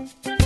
[0.00, 0.39] Musik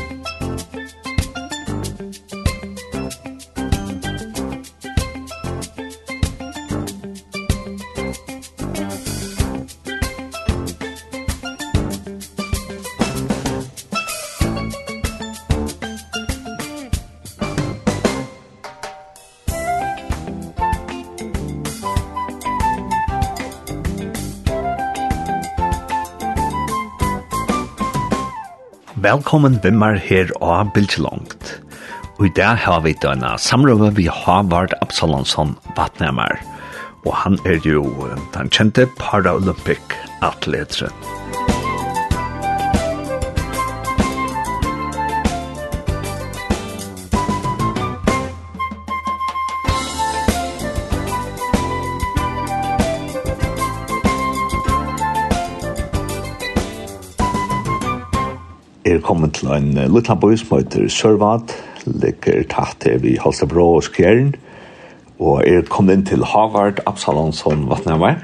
[29.04, 31.60] Velkommen vimmar her og bildslångt.
[32.16, 36.40] Og i dag har vi døgna samrøve vi Havard Absalonsson Vatnamar.
[37.04, 37.84] Og han er jo
[38.32, 41.13] den kjente Paralympic-atleteren.
[59.04, 61.50] velkommen til en uh, liten bøy som heter Sørvad,
[61.84, 64.30] ligger tatt her ved Halstabro og Skjern,
[65.20, 68.22] og er kommet inn til Havard Absalonsson Vatnhammer,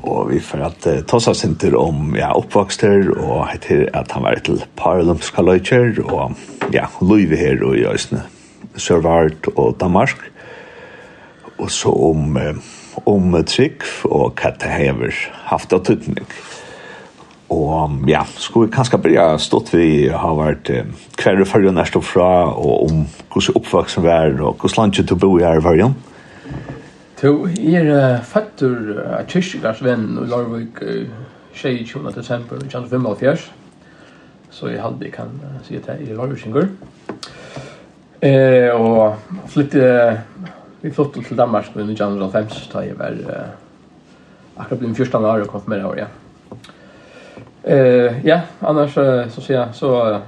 [0.00, 4.24] og vi får at uh, ta seg sinter om ja, oppvokster, og heter at han
[4.24, 6.32] var til Paralympiska løyker, og
[6.72, 8.22] ja, løyve her og i Øsne,
[8.80, 10.30] Sørvard og Danmark,
[11.58, 15.20] og så om, uh, om trygg og hva det hever
[15.52, 16.24] haft av tydning.
[17.50, 20.86] Og ja, skulle vi kanskje börja stått vi har vært eh,
[21.18, 23.00] hver førre nærst og fra, og om
[23.32, 25.90] hvordan oppvaksen er, og hvordan landet du bor her i førre.
[27.20, 30.78] Jo, jeg er uh, fattur av kyrkjegarsvenn i Larvik
[31.52, 32.00] 22.
[32.14, 33.50] desember 1955,
[34.50, 36.70] så jeg halde kan uh, si at jeg er Larvikinger.
[38.22, 40.20] Eh, og flyttet,
[40.80, 43.52] vi flyttet til Danmark i 1995, da jeg var uh,
[44.56, 46.08] akkurat blitt 14 år og kom med det ja.
[47.62, 48.94] Eh, ja, annars
[49.34, 50.20] så ser jag så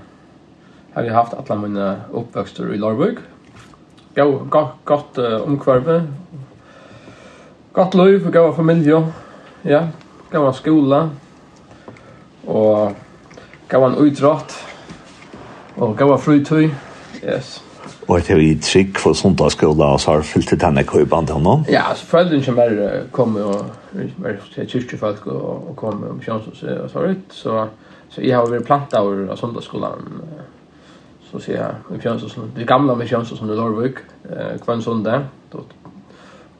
[0.92, 3.18] har jag haft alla mina uppväxter i Larvik.
[4.14, 6.02] Gå gott gott omkvarve.
[7.72, 8.92] Gott liv, gå familj.
[9.62, 9.88] Ja,
[10.30, 11.10] i skola.
[12.46, 12.92] Och
[13.68, 14.64] goda utdratt.
[15.74, 16.70] Och goda fritid.
[17.22, 17.62] Yes.
[18.08, 21.34] Og det är ju trick för söndagsskola och så har fyllt det här i til
[21.34, 21.64] honom.
[21.68, 23.64] Ja, alltså foreldrene som är kom og
[24.18, 27.18] var kyrkfolk och, og kom och kjønns og så ut.
[27.30, 27.66] Så,
[28.08, 30.22] så jeg har vært planta av söndagsskolan
[31.32, 34.02] så sier jeg, jag kjønns og sånn, det gamle med kjønns og sånn i Lorvik
[34.28, 35.62] eh, kvann sundag, da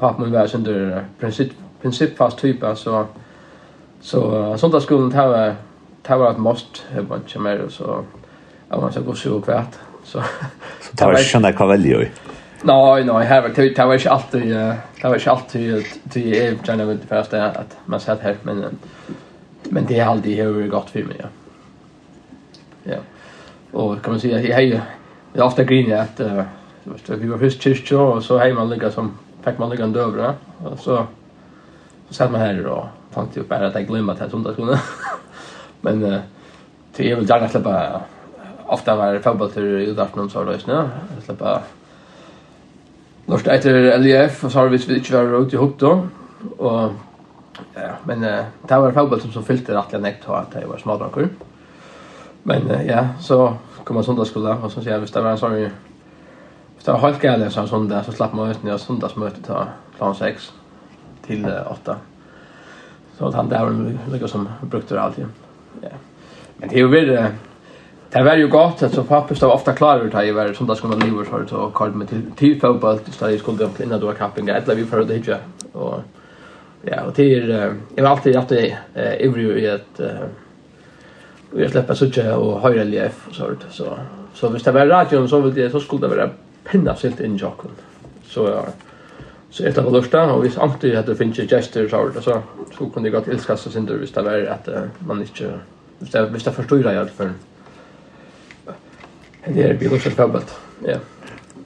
[0.01, 1.51] pappa min var sönder der
[1.83, 3.07] principfast typ alltså.
[4.01, 4.21] Så
[4.59, 5.55] sundagsskolen, tar var,
[6.03, 8.03] tar var ett måste, jag var ikke mer så
[8.71, 10.23] jeg var så god så kvært, Så
[10.81, 12.05] så tar jag känna Cavallo.
[12.63, 16.85] Nej, nej, här var det var inte alltid det var inte alltid till är gärna
[16.85, 18.79] vet för att att man satt här men
[19.63, 21.17] men det är alltid hur gott för mig.
[21.19, 21.27] Ja.
[22.85, 22.97] Ja.
[23.79, 24.81] Och kan man säga jag hej
[25.33, 26.21] det är ofta grinig att
[27.07, 29.93] så vi var först kyrkjö och så hej man ligger som fick man ligga en
[29.93, 31.07] dövra och så
[32.09, 34.79] så satt man här då tänkte ju bara att jag glömde att jag sånt där
[35.81, 36.01] men
[36.97, 38.01] det är väl gärna släppa
[38.73, 40.91] ofta var fotbolltur i utarpen så då Jag
[41.25, 41.63] Släppa
[43.27, 46.09] Lort etter LIF og så har vi ikke var ute i Hotto
[46.59, 46.91] och
[47.75, 51.29] ja, men det var fotboll som fyllde nekt til att det var smadranker.
[52.43, 55.71] Men ja, så kom man söndagsskola och så säger hvis det var en sånn,
[56.75, 59.67] hvis det var helt gärna en söndag så slapp man ut när söndagsmötet til
[59.97, 60.53] plan 6
[61.27, 61.97] till 8.
[63.19, 65.27] Så att han där var noe som brukte det alltid.
[65.83, 65.89] Ja.
[66.57, 67.29] Men det är jo väl
[68.13, 70.75] Det var ju gott att så pappa stod ofta klar över det var som där
[70.75, 72.99] skulle lever så och kallade mig till till fotboll.
[72.99, 75.37] Till stadion skulle jag innan då var kappen eller vi förde hitcha
[75.73, 75.95] och
[76.83, 77.49] ja och till
[77.97, 80.01] jag har alltid haft det every i att
[81.51, 82.07] vi jag släppa så
[82.37, 83.99] och höra LF och sånt så
[84.35, 86.31] så visst det var radion så vill det så skulle det vara
[86.71, 87.71] pinna silt in jocken.
[88.25, 88.65] Så ja.
[89.51, 91.49] Så efter av första och visst alltid hade finns ju
[91.89, 92.43] så så
[92.79, 94.69] så kunde jag gott älska så synd det visst det var att
[94.99, 95.59] man inte
[96.31, 97.31] visst det förstod jag i alla fall
[99.47, 100.43] det er bilar för fotboll.
[100.87, 100.99] Ja.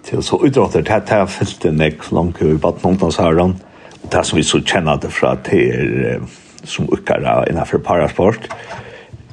[0.04, 4.36] Til så idrotter det er fyllt en ek langt i badminton så här och som
[4.36, 6.20] vi så kjenner det från till
[6.64, 8.48] som ukara innenfor parasport.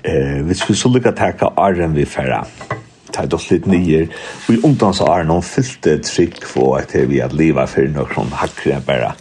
[0.03, 2.43] Eh, hvis vi så lykker lukka teka arren vi færre,
[3.13, 4.07] ta det oss litt nye,
[4.47, 8.33] og i ungdoms arren hon fyllte trykk for at vi at livet for noen sånn
[8.73, 9.13] enn bare.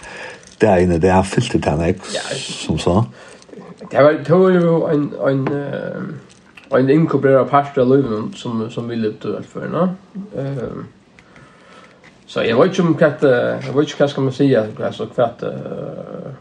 [0.60, 1.94] Det er inne, det er fyllte den,
[2.38, 3.04] som så.
[3.90, 5.48] Det var, det var jo en, en,
[6.72, 9.88] Och en inkorporerad part av livet som, som vi levde i välfärden.
[10.34, 10.86] Um,
[12.26, 15.42] så jag vet inte om kvart, jag vet inte vad ska man säga, alltså kvart,
[15.42, 16.32] uh,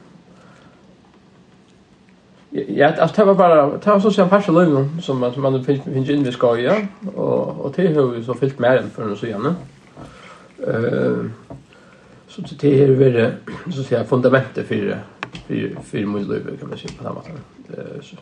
[2.50, 5.42] Ja, alltså det var bara, det var så att säga en av livet som man,
[5.42, 9.08] man finns in vid skoja och, och det har vi så fyllt mer än för
[9.08, 9.56] den så gärna.
[10.68, 11.26] Uh,
[12.28, 13.32] så det är väl
[13.74, 14.98] så att säga fundamentet för,
[15.48, 18.02] för, för min liv kan man säga på den här maten.
[18.02, 18.16] så,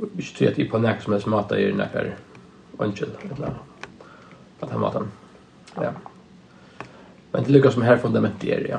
[0.00, 2.12] ikke tror at jeg på nek som helst mater er nekker
[2.84, 3.56] ønsken, eller
[4.60, 5.08] på den maten.
[5.80, 5.90] Ja.
[7.32, 8.78] Men det lykkes som her fundamentet er, ja.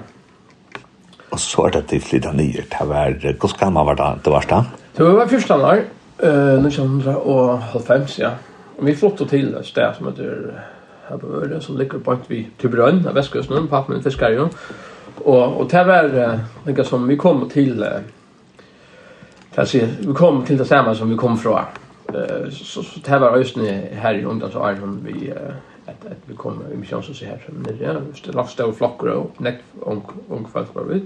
[1.31, 4.34] Og så er det til flytta nye, det var, hvor skal man være da, det
[4.34, 4.62] var da?
[4.98, 5.84] Det var første år,
[6.18, 8.31] 1990, ja.
[8.78, 10.52] Og vi flyttet til et sted som heter
[11.10, 14.50] her på Øre, som ligger på vi til Brønn, av Vestkusten, pappen min fiskar jo.
[15.25, 16.38] Og, og det var,
[16.68, 18.02] uh, som vi kom til, uh,
[19.57, 21.59] kan se vi kom till det samma som vi kom från.
[22.13, 23.57] Eh så så det var just
[23.92, 25.33] här i ungdomsåren som vi
[25.86, 29.07] att att vi kom i mission så här som det är just det stor flockar
[29.07, 31.01] och ung och och fast var vi.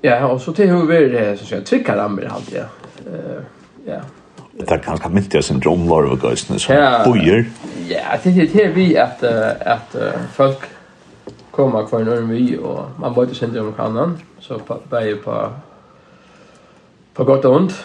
[0.00, 2.58] Ja, och så till hur vi det så jag trycker dem med alltid.
[2.58, 3.10] ja.
[3.12, 3.42] Eh
[3.86, 4.00] ja.
[4.52, 6.72] Det kan kan mycket av syndrom var och guys så
[7.04, 7.44] bojer.
[7.88, 9.22] Ja, det är det vi att
[9.66, 9.96] att
[10.32, 10.58] folk
[11.50, 14.74] kommer kvar när vi och man borde syndrom kan han så på
[15.24, 15.50] på
[17.14, 17.84] på gott och ont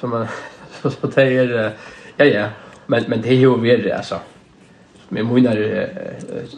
[0.00, 0.26] som man
[0.82, 1.72] så så det är
[2.16, 2.48] ja ja.
[2.86, 4.18] Men men det är ju det alltså
[5.08, 5.88] med munnar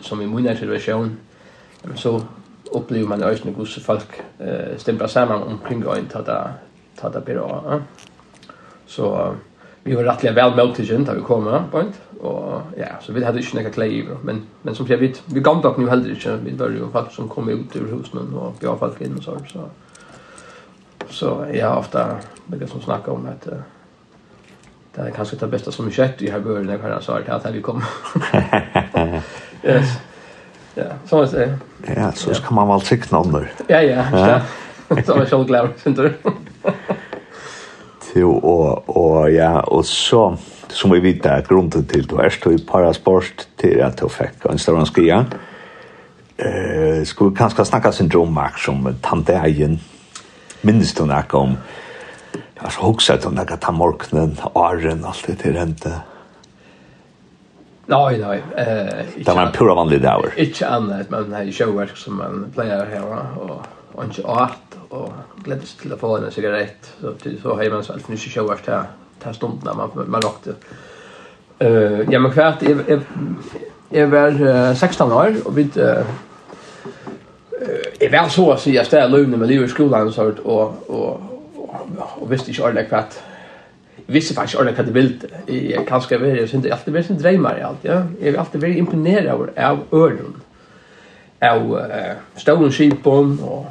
[0.03, 1.17] som i munnar situation
[1.95, 2.23] så
[2.73, 6.49] upplever man ösna gosse folk eh stämplar samman omkring och inte ta
[7.01, 7.81] ta det bra
[8.87, 9.35] så
[9.83, 13.39] vi var rättliga väl med till vi kom på point och ja så vi hade
[13.39, 16.57] inte några kläder men men som jag vet vi kom dock nu heller inte vi
[16.57, 19.69] var ju folk som kom ut ur husen och jag folk in och så så
[21.11, 22.17] Så jag har ofta
[22.47, 23.49] brukar som snacka om att
[24.95, 27.53] det är kanske det bästa som kött i här början när jag sa att här
[27.53, 27.83] vi kom.
[29.63, 29.99] yes.
[30.75, 31.59] Ja, så att säga.
[31.97, 32.35] Ja, så ja.
[32.35, 34.05] kan man väl tycka om Ja, ja.
[34.13, 34.41] ja.
[35.07, 36.13] så var jag glad, inte du?
[38.15, 40.37] Jo, og, og ja, og så,
[40.71, 44.47] som vi vet, er grunden til du er stå i parasport til at du fikk
[44.51, 45.25] en større skria.
[46.39, 47.91] Eh, skulle vi kanskje snakke
[48.31, 49.81] Max som tante egen,
[50.65, 51.57] minnes du nekka om
[52.35, 55.93] Jeg har hokset om nekka ta morgnen, åren, alt det til rente.
[57.93, 58.37] Nei, nei.
[58.57, 60.31] Eh, det var en pura vanlig dag.
[60.41, 63.59] Ikke annet, men det er sjøverk som man pleier her, og
[63.95, 65.13] og ikke åt, og
[65.45, 66.91] gledes til å få en sigarett.
[67.01, 68.91] Så, så har man alltid ikke sjøverk til,
[69.23, 70.57] til stundene man, man råkte.
[71.63, 73.05] Uh, ja, men kvart jeg, jeg,
[73.95, 74.35] jeg var
[74.75, 76.03] 16 år, og vi uh,
[78.01, 80.89] jeg vel så å si at jeg løvende med livet i skolen og sånt, og,
[80.89, 81.31] og,
[81.69, 83.05] og, og visste ikke ordentlig hva
[84.05, 85.29] jeg visste faktisk ordentlig hva det ville.
[85.73, 88.03] Jeg kan skal være, jeg synes alltid vært sin dreimer i alt, ja.
[88.21, 90.35] Jeg vil alltid være imponeret av, av øren,
[91.41, 93.67] av uh, stålen skipen, og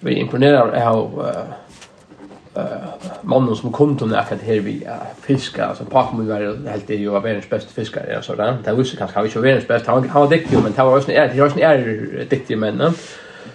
[0.00, 1.52] vi imponeret av uh,
[3.22, 4.82] mannen som kom til nekket här vi
[5.18, 8.62] fisk, altså pakken min var helt det ju var världens bästa fiskare ja, sånn.
[8.64, 11.12] det visste kanske han var världens bästa han han var dyktig, men det var också
[11.12, 12.92] är det var också är menn, ja.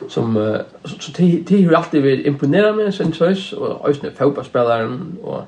[0.09, 4.37] som så det är har alltid vært imponerar med sen sås och ösne og
[5.23, 5.45] och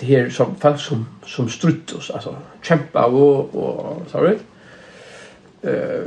[0.00, 4.36] det här som folk som som strutt alltså kämpa och och sorry
[5.62, 6.02] eh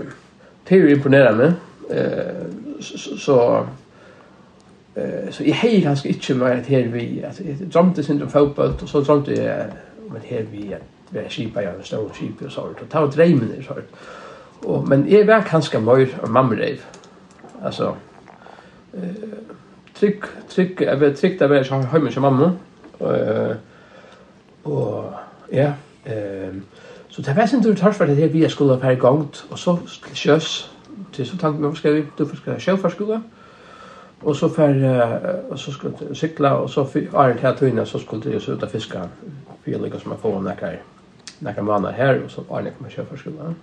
[0.70, 1.54] det är ju imponerande
[1.90, 2.46] eh
[3.18, 3.66] så
[4.98, 8.30] Eh så jag hej ganska inte mer att här vi alltså jag drömde synd om
[8.30, 9.66] fotboll och så drömde jag
[10.10, 13.06] om att här vi att vi är skipa jag stor skip och sånt och ta
[13.06, 13.74] ett drömmen så.
[14.68, 16.78] Och men är väl ganska mer mamma mammalev.
[17.62, 17.96] Alltså
[18.94, 19.02] eh
[20.00, 22.52] tryck tryck jag vet tryck där jag har hemma som mamma.
[23.00, 23.56] Eh
[24.64, 25.14] och
[25.50, 25.72] ja
[26.06, 26.64] ehm
[27.10, 29.60] så det var sen du tar för det här vi skulle ha per gångt och
[29.60, 29.80] så
[30.14, 30.70] sjös
[31.12, 33.16] till så tänkte jag vad ska vi du ska sjöfarskola.
[33.16, 33.37] Eh
[34.22, 36.82] Og så för så skulle jag sykla og så
[37.14, 39.10] er det her tunna så skulle jag ut och fiska.
[39.64, 40.72] För jag lyckas man få några
[41.40, 43.56] några månader her og så er det kommer köpa skolan.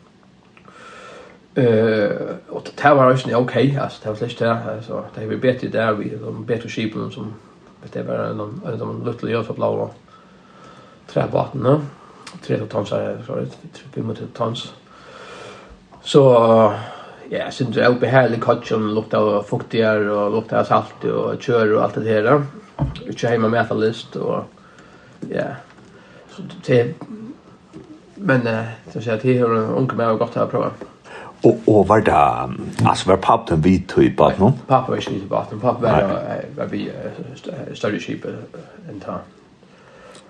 [1.57, 2.11] Eh
[2.49, 5.93] och det var ju okej alltså det var släkt det alltså det är bättre där
[5.93, 7.35] vi de bättre skipen som
[7.93, 9.89] det var någon eller de lilla gör för blåa
[11.07, 11.81] trävattnet.
[12.43, 13.49] Tre tons är så det
[13.93, 14.73] tre mot tons.
[16.03, 16.73] Så
[17.35, 21.75] ja, synes det er ubehärlig kotchen lukta av fuktigare och lukta av salt och kör
[21.75, 22.43] och allt det där.
[23.07, 24.45] Inte hemma med alla list och
[25.31, 25.45] ja.
[26.31, 26.95] Så det
[28.15, 28.41] men
[28.93, 30.71] så säger att det unge onkel mig gott att prova.
[31.45, 32.15] Og, og var det
[32.89, 34.53] altså var pappa vi tog på någon?
[34.69, 36.91] Pappa var inte på baten, Pappa var var vi
[37.75, 38.25] større skip
[38.89, 39.19] enn ta.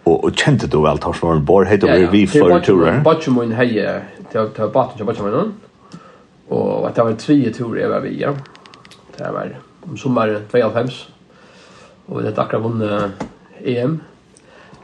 [0.05, 1.67] Og, og kjente du vel väl Bård?
[1.67, 3.01] Hei, du var vi flere turer.
[3.05, 4.01] Botchmun hejer
[4.33, 5.55] till till botten till botchmun.
[6.49, 8.35] Och att det var tre turer jeg var ja.
[9.17, 10.89] Det var om sommaren 2005.
[12.07, 13.11] Och det akkurat vunnet
[13.65, 14.01] EM.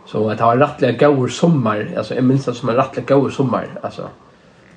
[0.07, 1.95] Så att det var rattliga gåor sommar.
[1.97, 3.69] Alltså jag minns det som en rattliga gåor sommar.
[3.83, 4.09] Alltså,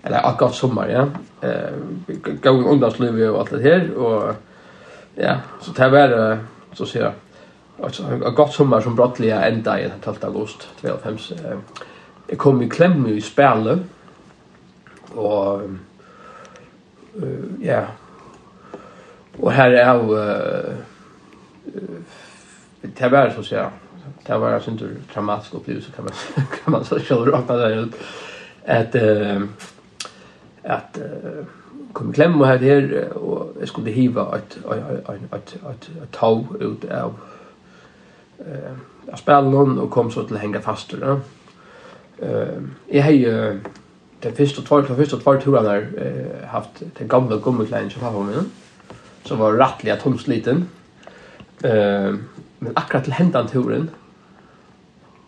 [0.03, 1.07] eller ett gott sommar, ja.
[1.47, 1.69] Eh,
[2.41, 3.93] gåor ungdomsliv och allt det här.
[3.93, 4.35] Och
[5.15, 6.37] ja, så det var
[6.73, 7.13] så ser jag.
[7.83, 11.17] Alltså ett gott sommar som brottliga ända i 12 august 2005.
[12.27, 13.79] Jag kom i kläm i spelet.
[15.15, 15.61] Och
[17.15, 17.86] uh, ja.
[19.39, 20.75] Og her er uh,
[22.84, 23.70] det var så sier
[24.27, 26.13] det var en tur dramatisk opplevelse kan man
[26.63, 27.96] kan man så själv råkna det ut
[28.65, 29.41] att eh
[30.63, 31.00] att
[31.93, 34.58] kom klem och det här och jag skulle hiva ett
[35.34, 37.13] ett ett ett tau ut av
[38.39, 38.74] eh
[39.12, 41.20] av spelen och kom så till hänga fast då.
[42.17, 42.48] Eh
[42.88, 43.60] jag har
[44.23, 48.23] den första två den första två turen har eh, haft den gamla gummikleinen som pappa
[48.23, 48.51] min,
[49.23, 50.69] som var rettelig tunsliten.
[51.63, 52.15] Eh,
[52.59, 53.89] men akkurat till händan turen,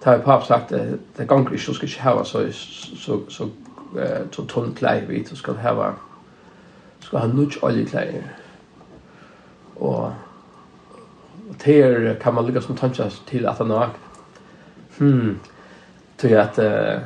[0.04, 0.80] tar jag pappa sagt, att
[1.18, 3.44] det gangen inte ska ske ikke hava så, så, så,
[4.00, 5.94] eh, så tunn klei vi så ska hava,
[7.00, 8.24] du ska ha nudge oljekleier.
[9.76, 10.12] Og,
[11.50, 13.90] Och ter kan man lyckas som tanskjast till att han har,
[14.98, 15.40] hmm,
[16.36, 16.98] jag att eh,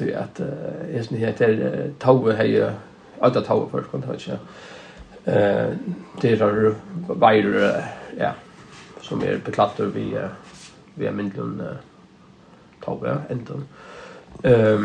[0.00, 2.70] uh, tror jag att uh, är sån här där tåg här ju
[3.20, 4.38] alla tåg för kan ta inte
[5.24, 5.68] eh
[6.20, 7.84] det är vidare
[8.18, 8.32] ja
[9.00, 10.18] som är beklatter vi
[10.94, 11.76] vi är myndlun uh,
[12.84, 13.54] tåg ändå
[14.42, 14.84] ehm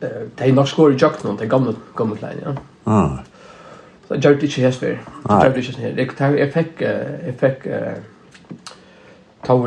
[0.00, 2.42] eh det är nog skor i jacknon det gamla gamla kläder.
[2.44, 3.18] ja Ah.
[4.08, 5.00] Så jag gjorde inte häst för.
[5.28, 5.98] Jag gjorde inte häst.
[5.98, 6.80] Jag tar jag fick
[7.26, 7.94] jag fick eh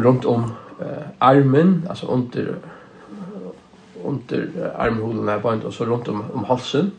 [0.04, 2.56] runt om eh armen, alltså under
[4.04, 6.92] under armhulen band och så runt om, om halsen.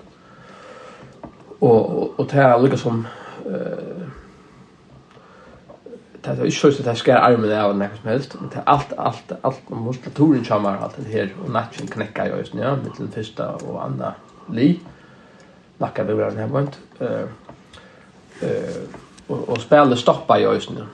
[1.59, 3.07] Och och, och det är lika som
[3.47, 4.09] eh
[6.25, 8.37] det är ju så att det skär armen där och nästan helst.
[8.53, 12.39] Det är allt allt allt om muskulaturen kommer allt det här och natchen knäcka jag
[12.39, 14.15] just nu ja, med den första och andra
[14.53, 14.81] li.
[15.79, 16.77] Lacka vi den här band.
[16.99, 17.25] Eh
[18.41, 18.77] eh
[19.27, 20.85] och, och spelet stoppar ju just nu.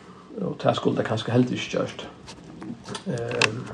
[0.44, 2.06] Och det skulle det kanske helt inte kört.
[3.06, 3.64] Ehm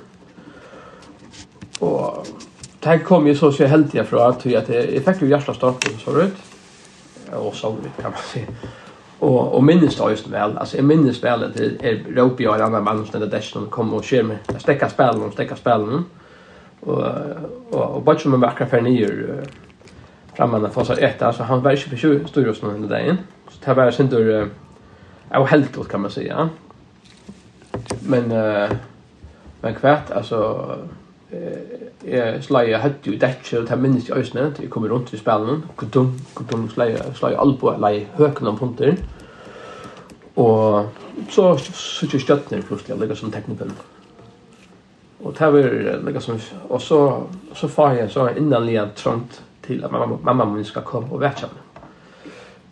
[1.81, 2.27] Og
[2.85, 6.11] det kom ju så så heldig fra at jeg, jeg fikk jo hjertestart og så
[6.11, 6.43] ut.
[7.33, 8.45] Og sovnet, kan man si.
[9.21, 10.59] Og, og minnes det just vel.
[10.59, 13.69] Altså, jeg minnes vel at det er Råpi og en annen mann som er der
[13.71, 14.37] kom og skjer med.
[14.53, 16.07] Jeg stekker spelen og stekker spelen.
[16.83, 17.05] Og,
[17.73, 19.47] og, og bare som en vakker for nyer
[20.37, 23.23] framman for seg etter, så han var ikke på styr hos noen dagen.
[23.49, 26.49] Så det var sin tur, jeg helt åt kan man si, ja.
[28.07, 28.77] Men, uh,
[29.63, 30.43] men kvært, altså,
[32.05, 35.63] eh slaja hatt ju det så det minns jag ösnen det kommer runt i spelen
[35.77, 38.97] kutum kutum slaja slaja albo lei hökna punkter.
[40.35, 40.85] Och
[41.31, 43.73] så så ju stöttnar plötsligt lägga som tekniken
[45.23, 49.85] och det var lägga som och så så far jag så innan lian trant till
[49.85, 51.47] att mamma mamma min ska komma och väcka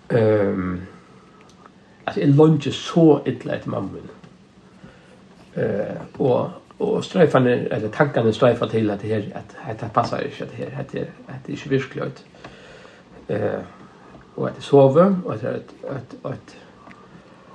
[0.08, 0.80] ehm
[2.04, 3.88] alltså en lunch så ett att mamma
[5.54, 6.48] eh och
[6.84, 10.64] och strejfan eller tankarna strejfar till att det här att det passar inte att det
[10.64, 12.24] här att det att det är virkligt.
[13.28, 13.60] Eh
[14.34, 16.56] och att det sover och att att att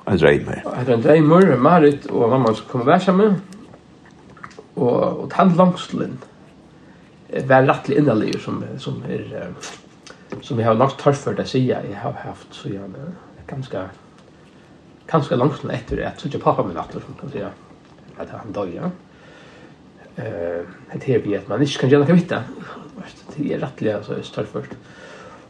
[0.06, 0.64] en drömmer.
[0.66, 3.36] Att en drömmer, Marit och mamma som kommer värsa med.
[4.74, 6.18] Och och tant Langslen.
[7.48, 9.54] Var rättlig innerlig som som är
[10.42, 11.80] som jag har något torrt för att säga.
[11.92, 12.94] Jag har haft så jag
[13.48, 13.90] ganska
[15.08, 17.50] ganska långt efter att så jag pappa min åter som kan säga
[18.18, 18.92] att han dog ja
[20.20, 22.44] eh det är vet man inte kan göra kan hitta
[23.36, 24.72] det är rättliga så är stort först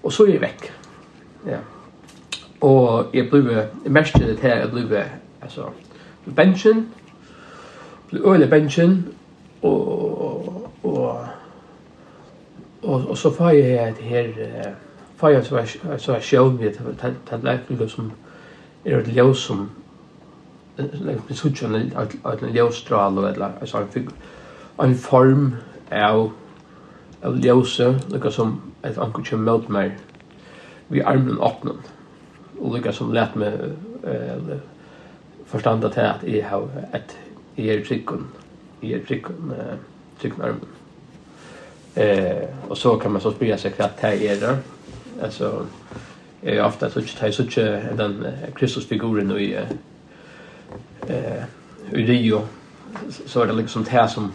[0.02, 0.72] och så är jag veck
[1.46, 1.58] ja
[2.60, 5.04] och jag blev mest det här jag blev
[5.42, 5.72] alltså
[6.26, 6.92] benchen
[8.10, 9.04] blev öle benchen
[9.62, 11.26] och och
[12.82, 14.76] och och så får jag det här
[15.18, 15.66] får jag så
[15.98, 18.12] så jag själv vet att det som
[18.84, 19.70] är det ljus som
[20.74, 24.14] lägger på suchen att att ljusstrål eller så en figur
[24.84, 25.54] en form
[25.92, 26.32] av
[27.24, 28.54] av ljøse, lukka som
[28.88, 29.98] et anker kjem mot meg
[30.90, 31.82] vi armen åpnen
[32.60, 33.60] og lukka som let meg
[34.08, 34.54] eh,
[35.52, 37.16] forstanda til at jeg har et
[37.58, 38.28] jeg er trykken
[38.82, 39.76] jeg er trykken eh,
[40.22, 40.72] trykken armen
[41.96, 44.56] eh, og så kan man så spyrja seg hva det er det
[45.20, 45.52] altså
[46.44, 51.44] jeg er ofte så ikke så ikke den Kristusfiguren i eh,
[51.94, 52.42] i Rio.
[53.26, 54.34] Så er det liksom det som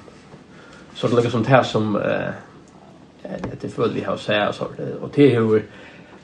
[0.94, 2.28] så det ligger sånt här som eh
[3.60, 4.64] det föll vi har så så
[5.00, 5.64] och det hur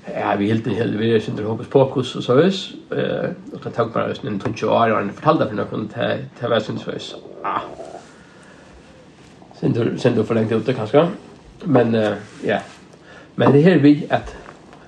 [0.04, 3.60] är vi helt helt vi är inte hoppas på kus och så vis eh och
[3.64, 7.16] det tog bara en tunch år och fortalde för någon till till vad syns så
[7.42, 7.60] ah.
[9.60, 11.08] Sen då sen då förlängt ut det kanske
[11.64, 11.94] men
[12.44, 12.58] ja.
[13.34, 14.36] Men det här vi att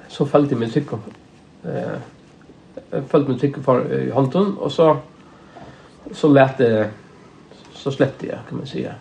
[0.09, 0.99] så följde min cykel
[1.65, 4.97] eh följde min cykel för i handen och så
[6.13, 6.91] så lät det
[7.73, 8.95] så släppte jag kan man säga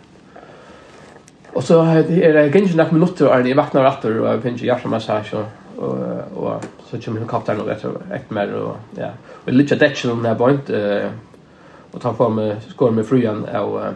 [1.54, 5.34] Och så är det ganska några minuter och jag vaknar åter och jag finner hjärtmassage
[5.34, 5.98] och og,
[6.36, 9.06] og så kommer hon kapten och vet jag mer og ja.
[9.06, 11.10] Og Och lite det om när bort eh
[11.92, 13.94] og tar på mig skor med frugan och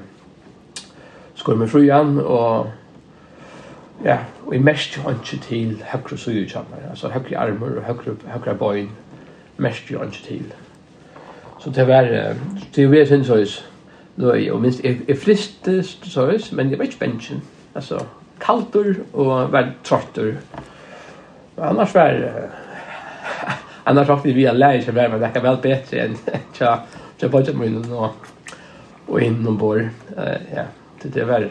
[1.35, 2.67] skor med frugan og
[4.05, 6.91] ja, og i mest inte till högre så ju chamar.
[6.91, 8.89] Alltså högre armar och høyre högre böj
[9.57, 10.53] mest jo ikke til.
[11.59, 12.35] Så det var
[12.77, 13.65] det var sen sås
[14.17, 17.43] løy, og minst, jeg, jeg fristest, sås, men jeg var ikke bensjen.
[17.77, 18.01] Altså,
[18.41, 20.33] kaltur og var trottur.
[21.57, 23.59] Annars var, uh,
[23.89, 26.17] annars var vi en lærer som var, men det er vel bedre enn
[26.57, 26.79] tja,
[27.21, 28.27] tja budgetmunnen og,
[29.09, 29.89] og innombord.
[30.17, 30.67] Uh, ja,
[31.03, 31.49] det, det var,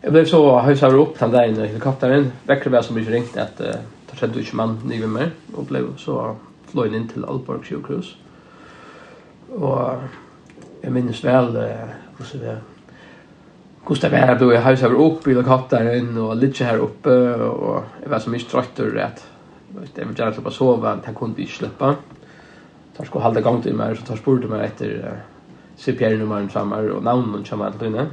[0.00, 3.62] jeg ble så høysa opp den dagen i helikopteren, vekker var så mye ringt at
[3.62, 3.78] uh,
[4.10, 6.32] det skjedde ikke mann nye med meg, og ble så
[6.70, 8.14] fløyen inn til Alborg sjukhus.
[9.50, 10.02] Og
[10.80, 11.56] jag minns väl
[12.18, 12.58] hur så där
[13.86, 18.18] Gustav är då jag husar upp i helikoptern och lite här uppe och jag var
[18.18, 19.26] så mycket trött och rätt.
[19.94, 21.94] Jag vill gärna släppa sova, att jag kunde inte släppa.
[22.96, 25.14] Tar skulle hålla igång till mig så tar spurte mig efter
[25.76, 28.06] CPR-nummeren samar och navnen kommer att inne.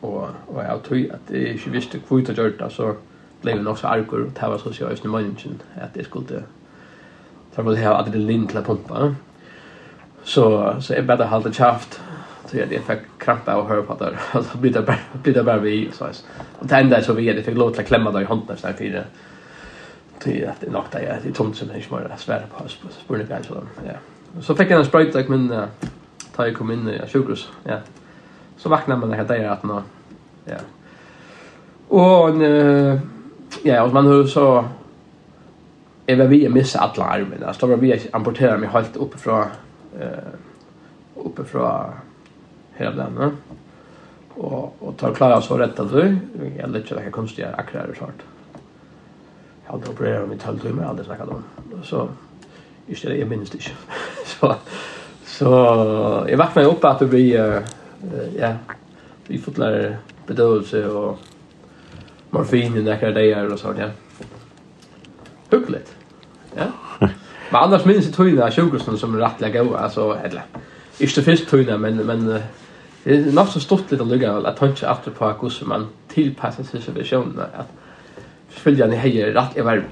[0.00, 2.94] Och, och jag tror att det inte visste hur jag gjort så
[3.40, 5.10] blev det också arkor och det var så att jag just nu
[5.82, 6.42] att det skulle...
[7.56, 9.14] väl här att det hade adrenalin till att pumpa.
[10.24, 12.00] Så så är bättre hålla käft.
[12.46, 14.18] Så jag det fick krampa och höra på där.
[14.52, 16.04] så blir det bara blir det bara vi så.
[16.58, 19.02] Och det enda så vi det fick låta klämma där i handen så här fyra.
[20.24, 23.26] Det att det nokta jag det tomt som inte mer svär på oss på spurning
[23.26, 23.54] guys så
[23.86, 23.92] ja.
[24.40, 25.66] Så fick jag en sprite där men
[26.36, 27.48] ta jag kom in i sjukhus.
[27.64, 27.76] Ja.
[28.56, 29.82] Så vaknade man helt där att nå.
[30.44, 30.56] Ja.
[31.88, 32.42] Och
[33.62, 34.64] ja, och man hör så
[36.06, 37.44] är var vi missa alla armen.
[37.44, 39.44] Alltså, då var vi amportera mig helt uppifrån
[40.00, 40.34] eh,
[41.14, 41.92] uppe den.
[42.76, 43.30] Helblande.
[44.34, 46.18] och och tar klara så rätt att du
[46.58, 48.22] jag vet det hva konstiga akrar och sånt
[49.66, 51.44] jag Jeg hadde opererat om i tølv timer, jeg hadde om.
[51.82, 52.08] Så,
[52.88, 53.72] just det, minst minnes
[54.24, 54.54] så,
[55.24, 55.48] så
[56.28, 57.62] jag vaknar upp att det blir, uh,
[58.38, 58.52] ja,
[59.26, 61.18] vi får lära bedövelse och
[62.30, 63.88] morfin i nekkar dagar och sånt, ja.
[65.50, 65.93] Hyggelig.
[67.54, 70.42] Men annars minns jag tog det här sjukhusen som är rättliga goa, alltså, eller,
[70.98, 72.26] inte först tog det, men, men
[73.04, 75.86] det är något så stort lite lugga väl, att han inte alltid på hur man
[76.08, 77.68] tillpassar sig situationerna, att
[78.48, 79.84] följa ni hejer rätt, jag var,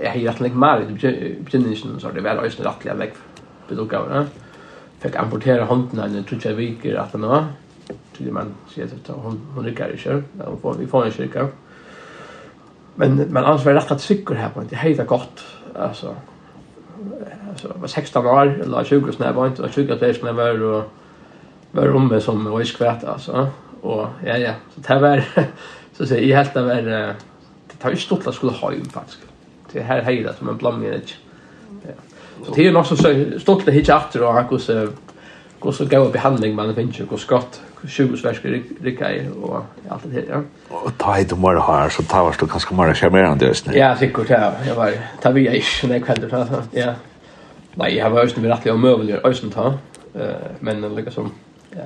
[0.00, 3.12] jag hejer rätt länge mer i begynnelsen, så det var ösna rättliga väg,
[3.68, 4.26] bedugga va?
[4.98, 7.44] Fick amportera hånden här nu, tror jag viker att han var,
[8.16, 10.22] tror man ser att hon, hon ryckar i kör,
[10.78, 11.48] vi får en kyrka.
[12.94, 16.14] Men, men annars var det rätt att cykel här på, det hejda gott, alltså,
[17.50, 20.84] alltså var 16 år eller 20 när jag var inte 20 att jag var och
[21.70, 23.48] var rumme som var skvärt alltså.
[23.80, 25.24] Och ja ja så det var
[25.96, 26.82] så säger jag helt över
[27.66, 29.18] det tar ju stort att skulle ha ju faktiskt.
[29.72, 31.14] Det här hejda som en blommig edge
[31.68, 31.92] ja.
[32.46, 32.96] Så det är nog så
[33.40, 34.88] stort det hit efter och hur så
[35.60, 40.20] hur så gå behandling man finns ju hur skott sjukvårdsverkare rycka i och allt det
[40.20, 40.42] där.
[40.68, 43.76] Och ta hit och bara här så tar du kanske mer charmerande just nu.
[43.76, 44.52] Ja, säkert ja.
[44.66, 44.92] Jag var
[45.22, 46.62] tar vi ju när kvällen så.
[46.70, 46.94] Ja.
[47.74, 49.66] Nej, jag var ju med rätt jag möbler och ta.
[50.14, 50.26] Eh
[50.60, 51.32] men lika som
[51.70, 51.82] ja.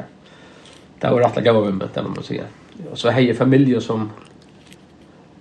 [0.98, 2.44] Det var rätt att gå med det man säger.
[2.90, 4.10] Och så hejer familjer som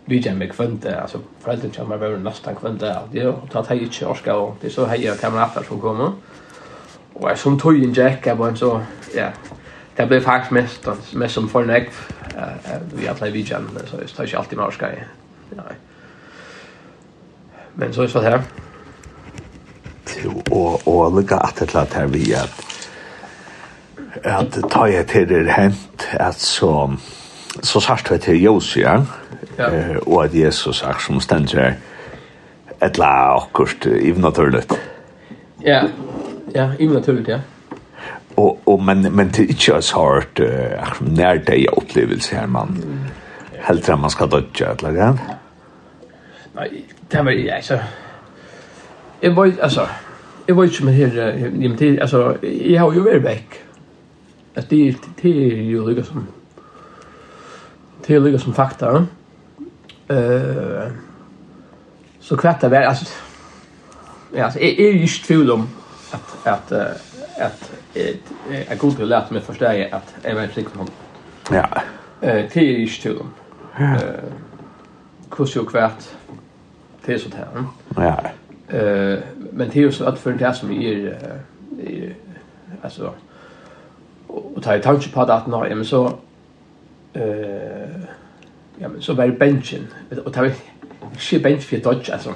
[0.05, 2.97] vi kan med kvante alltså föräldrar som har varit nästan kvante.
[3.11, 6.11] Det har tagit 20 orska och det så hejer kamrater som kommer
[7.21, 8.81] och som tog en Jack är bara så
[9.15, 9.27] ja.
[9.95, 11.89] Det blev faktiskt mest mest som för näck
[12.93, 14.85] vi alla i vigen så det tar ju alltid mer ska
[15.55, 15.63] Ja.
[17.73, 18.41] men så är det så här
[20.51, 22.49] og och lucka att det låter vi at
[24.23, 26.93] at ta jeg til det hent at så
[27.63, 29.05] så sagt jeg til Josia
[29.57, 29.69] ja.
[30.07, 31.75] og at Jesus sagt som stendte
[32.81, 34.73] et la akkurat i naturligt
[35.65, 35.87] ja.
[36.53, 37.39] Ja, i naturligt, ja.
[38.35, 40.47] Och, och men, men det är inte så hårt uh,
[40.99, 42.99] när det är opplevelse her, man mm.
[43.59, 45.19] helt man ska dodja eller grann.
[46.53, 47.79] Nej, det var ju alltså
[49.19, 49.87] Jag var alltså
[50.45, 53.49] jag var ju med her i tid alltså jag har ju varit vekk.
[54.55, 56.27] Att det det är ju lika som
[58.07, 59.07] det är lika som fakta.
[60.07, 60.91] Eh
[62.19, 63.05] så kvätta väl alltså
[64.35, 65.67] Ja, alltså är ju just tvivl om
[66.13, 66.71] att att
[68.69, 70.87] att god vill lärt mig förstå att jag vet inte honom.
[71.51, 71.81] Ja.
[72.21, 73.19] Eh till is till.
[73.79, 73.99] Eh
[75.29, 76.03] kurs ju kvart
[77.05, 77.65] till så där.
[77.95, 78.19] Ja.
[78.77, 79.19] Eh
[79.51, 81.17] men det är ju så att för det som är
[81.87, 82.15] är
[82.81, 83.13] alltså
[84.27, 86.05] och ta i tanke på att när jag men så
[87.13, 88.01] eh
[88.77, 89.87] ja men så var benchen
[90.25, 90.53] och ta vi
[91.17, 92.33] shit bench för dodge alltså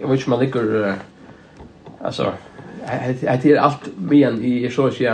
[0.00, 0.94] jag vet inte man ligger
[2.00, 2.32] alltså
[2.84, 5.08] det er alt men i er så å si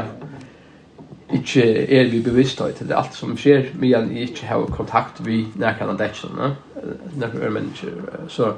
[1.33, 5.20] ikke er vi bevisst høyt, det er alt som skjer, men i ikke har kontakt
[5.24, 6.30] vi nærkene av dette,
[7.20, 8.52] nærkene av mennesker, så,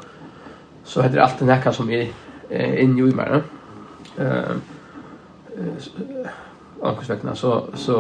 [0.85, 2.07] så heter det alltid nærkene som er,
[2.51, 3.43] er inne i meg,
[4.17, 4.57] uh,
[6.83, 7.99] ankersvekkene, så, så,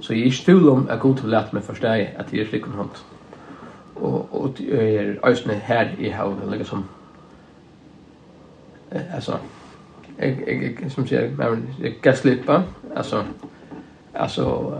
[0.00, 2.42] så jeg er ikke tvil om at god til å lete meg forstå at jeg
[2.42, 3.02] er slik en hånd.
[3.94, 6.82] Og, og jeg er øyne her i havet, liksom,
[8.90, 9.38] altså,
[10.16, 12.62] jag, jag, som säger men jag kan slippa
[12.96, 13.24] alltså
[14.12, 14.74] alltså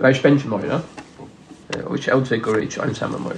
[0.00, 0.70] jag är spänd för mig
[1.84, 3.36] och jag outside går inte ensam med mig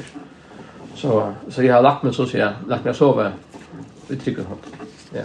[0.94, 3.32] så så jag har lagt mig så att jag lagt mig sova
[4.08, 4.58] i trygg hand
[5.12, 5.22] ja.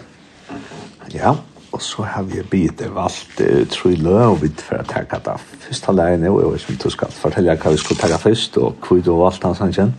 [1.08, 1.38] Ja
[1.76, 5.40] og så har vi bitt av alt uh, tre løy og vidt for ta det
[5.66, 9.00] første leiene, og jeg vet du skal fortelle hva vi skulle ta først, og hva
[9.04, 9.92] du valgte han sannsyn?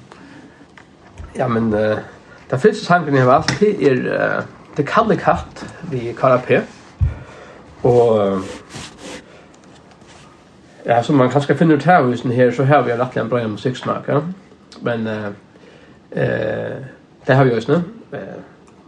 [1.37, 1.99] Ja, men uh,
[2.51, 6.51] det første sangen jeg det er uh, The Kalle Katt vi KRP.
[7.83, 8.41] Og
[10.87, 13.47] ja, som man kanskje finner ut her husen her, så har vi rettelig en bra
[13.49, 14.21] musikksmaker.
[14.83, 15.27] Men eh,
[16.11, 16.77] eh,
[17.27, 17.83] det har vi også nu.
[18.19, 18.37] Eh,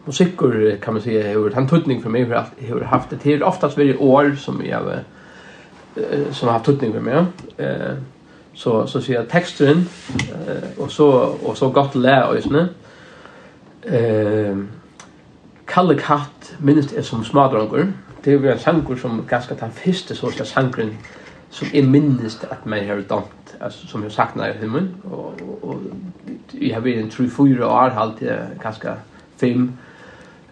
[0.07, 3.19] musikker kan man säga har han tutning för mig för att jag har haft det
[3.19, 4.93] till oftast varje år som jag
[5.97, 7.25] eh, som har haft tutning för mig.
[7.57, 7.95] Eh,
[8.55, 9.89] så så ser jag texten
[10.49, 11.09] eh, och så
[11.43, 12.37] och så gott lä och
[13.83, 14.57] Eh
[15.69, 17.87] Kalle Katt minnest er som smadrongur.
[18.25, 20.97] Det er en sangur som ganske den første sorta sangren
[21.51, 24.97] som er minnest at man har dant, altså, som jeg sakna i himmelen.
[25.05, 25.83] Og, og, og
[26.61, 28.95] jeg har vært en 3-4 år, halvt til ganske
[29.41, 29.71] 5.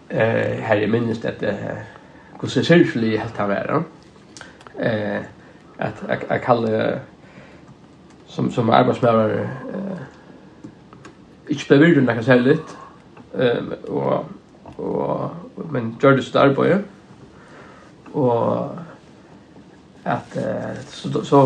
[0.09, 1.77] Eh, her er minnest at det uh,
[2.39, 3.83] hvordan sørgelig helt han være.
[4.79, 5.21] Eh,
[5.79, 5.93] at
[6.29, 6.99] jag kallar
[8.27, 9.97] som, som arbetsmedlare eh,
[11.47, 12.61] ikke bevirrende, kan jeg si
[13.35, 14.25] ehm och
[14.77, 15.31] og
[15.71, 16.83] men gjør det sitt arbeid
[18.13, 18.77] og
[20.07, 21.41] at eh, så, så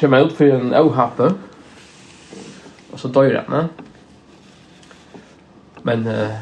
[0.00, 1.30] kommer jeg ut for en avhappe
[2.92, 3.70] og så dør han
[5.82, 6.34] men eh,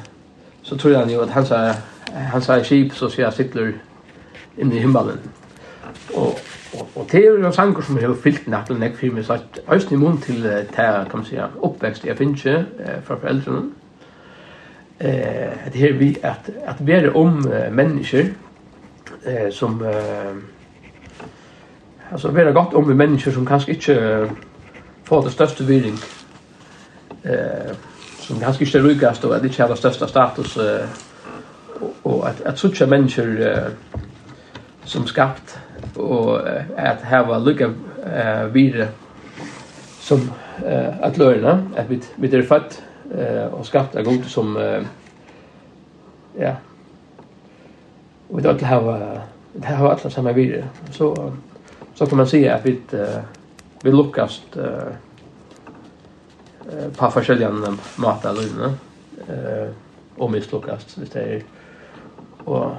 [0.62, 1.60] så tror han jo at han sa
[2.10, 3.72] han sa skip så sier jeg sitter
[4.58, 5.20] inne i himmelen
[6.14, 6.38] og
[6.78, 9.60] Og, og det er en sanger som har fyllt nattelen jeg for meg, så at
[9.72, 13.62] øyne i munnen til det kan man si, oppvekst jeg finner ikke eh, fra foreldrene,
[15.00, 18.24] eh att här vi att att vara om människor
[19.24, 20.34] eh som eh,
[22.10, 24.28] alltså vara gott om människor som kanske inte
[25.04, 25.98] får det största viring
[27.22, 27.72] eh
[28.18, 30.86] som kanske inte rykast och att inte har det största status eh,
[32.02, 33.66] och, att att sucha människor eh,
[34.84, 35.58] som skapt
[35.94, 37.70] och uh, att ha lycka
[38.04, 38.88] eh, vidare
[40.00, 40.30] som
[40.66, 42.74] eh, att lära att vi vi är född
[43.10, 44.56] eh och skapat en god som
[46.38, 46.54] ja.
[48.28, 49.20] Och det har
[49.52, 50.68] det har alla samma vidare.
[50.90, 51.32] Så
[51.94, 53.20] så kan man säga att vi uh,
[53.82, 54.92] vi lyckas eh
[56.96, 57.50] på forskjellige
[57.96, 58.70] mat eller inne,
[59.28, 59.70] eh,
[60.18, 61.40] og mislukkast, hvis det er.
[62.46, 62.76] Og,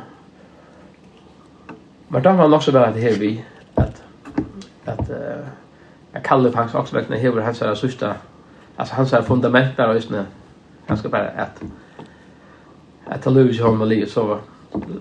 [2.10, 3.44] men da var det också bare det her vi,
[3.78, 4.04] at,
[4.86, 5.48] at eh,
[6.14, 8.14] jeg kaller faktisk også vekkene hever hans her sørste
[8.76, 10.26] alltså hans här fundament där just nu.
[10.88, 11.62] Han ska bara att
[13.06, 14.40] att ta lös honom och så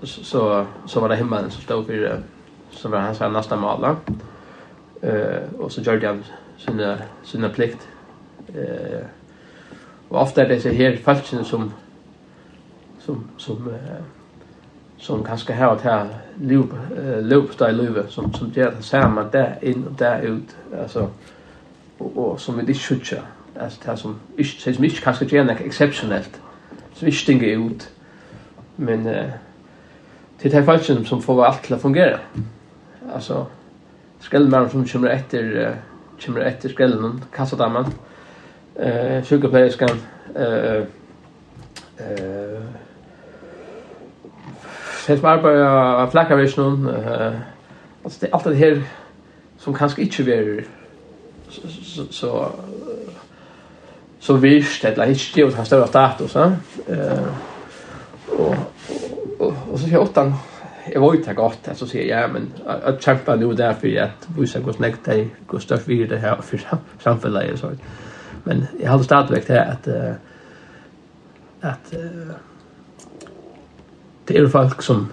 [0.02, 2.22] så så var det hemma som stod för
[2.70, 3.96] så var han så här nästa mål.
[5.00, 6.24] Eh och så gjorde han
[6.59, 7.88] sina sina plikt.
[8.54, 9.04] Eh
[10.09, 11.72] och ofta är det så här falskt som
[12.98, 14.02] som som eh,
[14.98, 16.09] som kanske har ett här
[16.40, 21.09] loop eh, loop där som som gör det samma där in och där ut alltså
[21.98, 23.22] och, och som vi det skjuter
[23.56, 26.40] alltså det som ist ses mich kanske gärna exceptionellt
[26.94, 27.90] så vi stinge ut.
[28.76, 29.30] Men eh
[30.42, 32.18] det är fallet som får allt att fungera.
[33.14, 33.46] Alltså
[34.20, 35.76] skällmän som kommer efter
[36.26, 37.84] kommer efter skällen kassadammen
[38.74, 40.00] eh sjukeplejerskan
[40.34, 40.84] eh
[41.96, 42.62] eh
[45.06, 47.32] Sess bara på flackavisionen eh
[48.04, 48.82] alltså det allt det här
[49.58, 50.64] som kanske inte är
[51.48, 51.68] så
[52.10, 52.52] så
[54.20, 56.52] så visst eller inte det har större status va
[56.88, 57.26] eh
[58.38, 58.54] och
[59.72, 60.35] och så jag åttan
[60.92, 62.52] jag var ju inte gott så säger jag men
[62.85, 66.18] att kämpa nu där för att vi ska gå snägt dig gå störst vidare det
[66.18, 66.61] här för
[67.02, 67.70] samfället så
[68.44, 69.88] men jag hade stadigt det att
[71.61, 71.94] att
[74.24, 75.09] det är folk som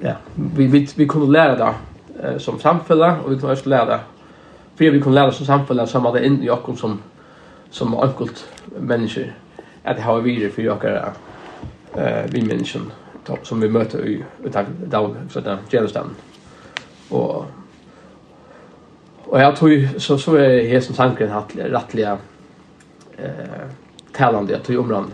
[0.00, 1.74] ja vi vi vi kunde lära
[2.22, 4.00] det som samfället och vi kunde också lära
[4.76, 6.98] för vi kunde lära som samfället som hade in i Jakob som
[7.72, 8.48] som enkelt
[8.80, 9.34] människor
[9.82, 11.12] att det har vi för jag är
[11.94, 12.92] eh vi människan
[13.42, 14.24] som vi möter i
[14.86, 16.10] dag så där Jerusalem.
[17.08, 17.46] Och
[19.24, 22.18] och jag tror så så är som tanken att rättliga
[23.16, 23.68] eh
[24.12, 25.12] talande jag tror områden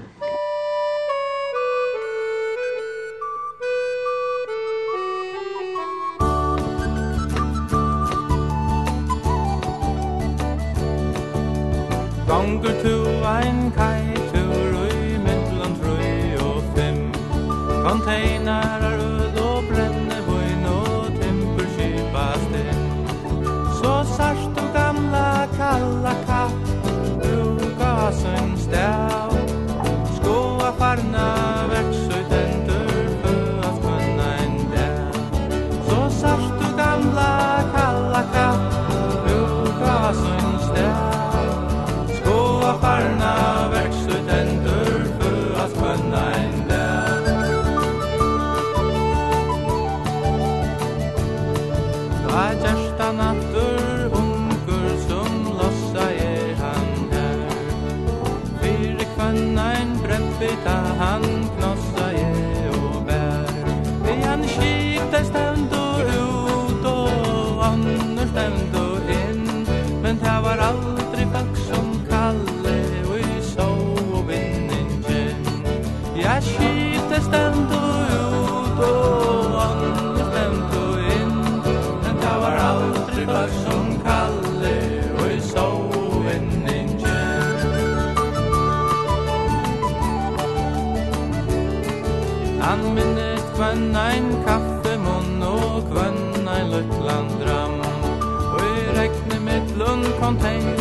[100.29, 100.78] fontaine.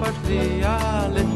[0.00, 1.29] partiale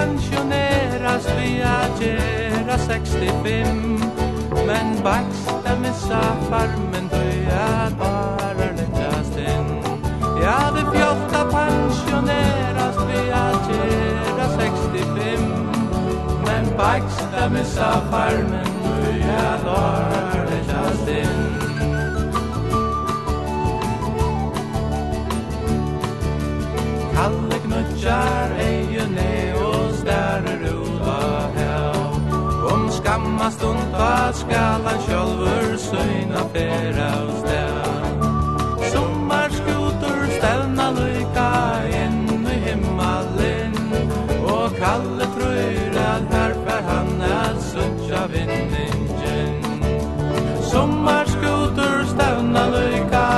[0.00, 4.00] pensioneras viagera 65
[4.66, 9.66] Men baxta missa farmen dröjad bara lättast in.
[10.44, 15.40] Ja, det fjolta pensioneras viagera 65
[16.46, 21.39] Men baxta missa farmen dröjad bara lättast in.
[33.50, 37.74] stund stunda skal han sjálfur søyna fera og stær
[38.92, 41.50] Sommar skutur stævna lyka
[42.02, 43.74] inn i himmalen
[44.54, 49.54] Og kalle trøyr at her fer han at suttja vinningen
[50.72, 53.28] Sommar skutur stævna lyka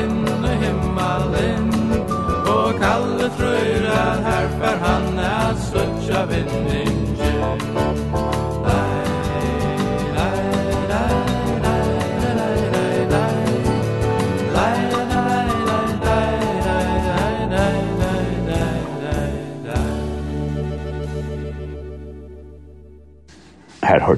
[0.00, 1.70] inn i himmalen
[2.56, 7.01] Og kalle trøyr at her fer han at suttja vinningen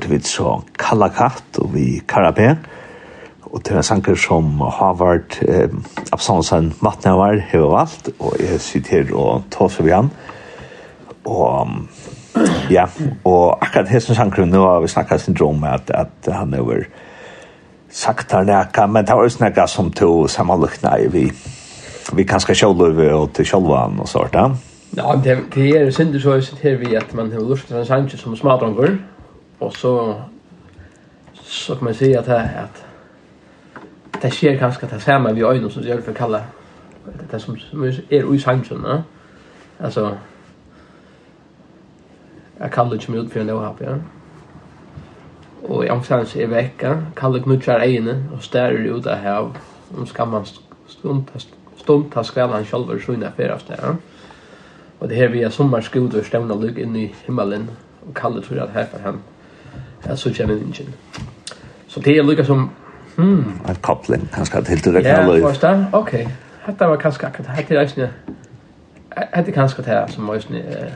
[0.05, 2.57] hørte vi så Kallakat og vi Karabé,
[3.43, 5.71] og til en sanger som Havard eh,
[6.13, 10.11] Absalonsen Matnavar har valgt, og jeg sitter og tås vi han.
[11.25, 11.69] Og
[12.71, 12.85] ja,
[13.25, 16.85] og akkurat hesten sanger nå har vi snakket syndrom med at, at han er over
[17.91, 21.31] sagt her nækka, men det var også nækka som to samanlukna i vi
[22.13, 24.51] vi kanskje sjåløve og til sjålvan og sånt, ja.
[24.97, 27.77] Ja, det, det er synder så jeg sitter her vi at man har lust til
[27.77, 28.99] en sanger som smadronger,
[29.65, 30.23] Och så
[31.35, 32.85] så kan man säga att här att
[34.23, 36.43] det sker kanske det samma vi ögon som gör för kalla
[37.31, 37.57] det som
[38.09, 39.03] är i sanchen, va?
[39.81, 40.17] Alltså
[42.59, 43.97] jag kallar inte mig ut för en låhap, ja.
[45.63, 49.57] Og i omstans er vekka, kallar knutjar egne og stærer ut av hav
[49.97, 50.45] om skamman
[50.89, 53.97] stund ta han sjálfur sunna ferast der.
[55.01, 57.71] Og det her vi er sommarskudur stævna lukk inn i himmelen,
[58.07, 59.34] og kallar tror at her for henne
[60.07, 60.87] Ja, så kjenner den ikke.
[61.89, 62.71] Så det er lukket som,
[63.17, 63.61] hmm.
[63.69, 65.39] En koppling, kanskje til du rekker løy.
[65.39, 66.13] Ja, forstå, ok.
[66.67, 68.11] Hette var kanskje akkurat, hette er eisne,
[69.35, 70.95] hette kanskje det her som eisne, eh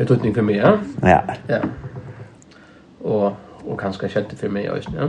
[0.00, 0.72] helt utning for meg, ja?
[1.04, 1.20] Ja.
[1.48, 1.60] Ja.
[3.00, 5.08] Og, og kanskje kjente for meg eisne, ja.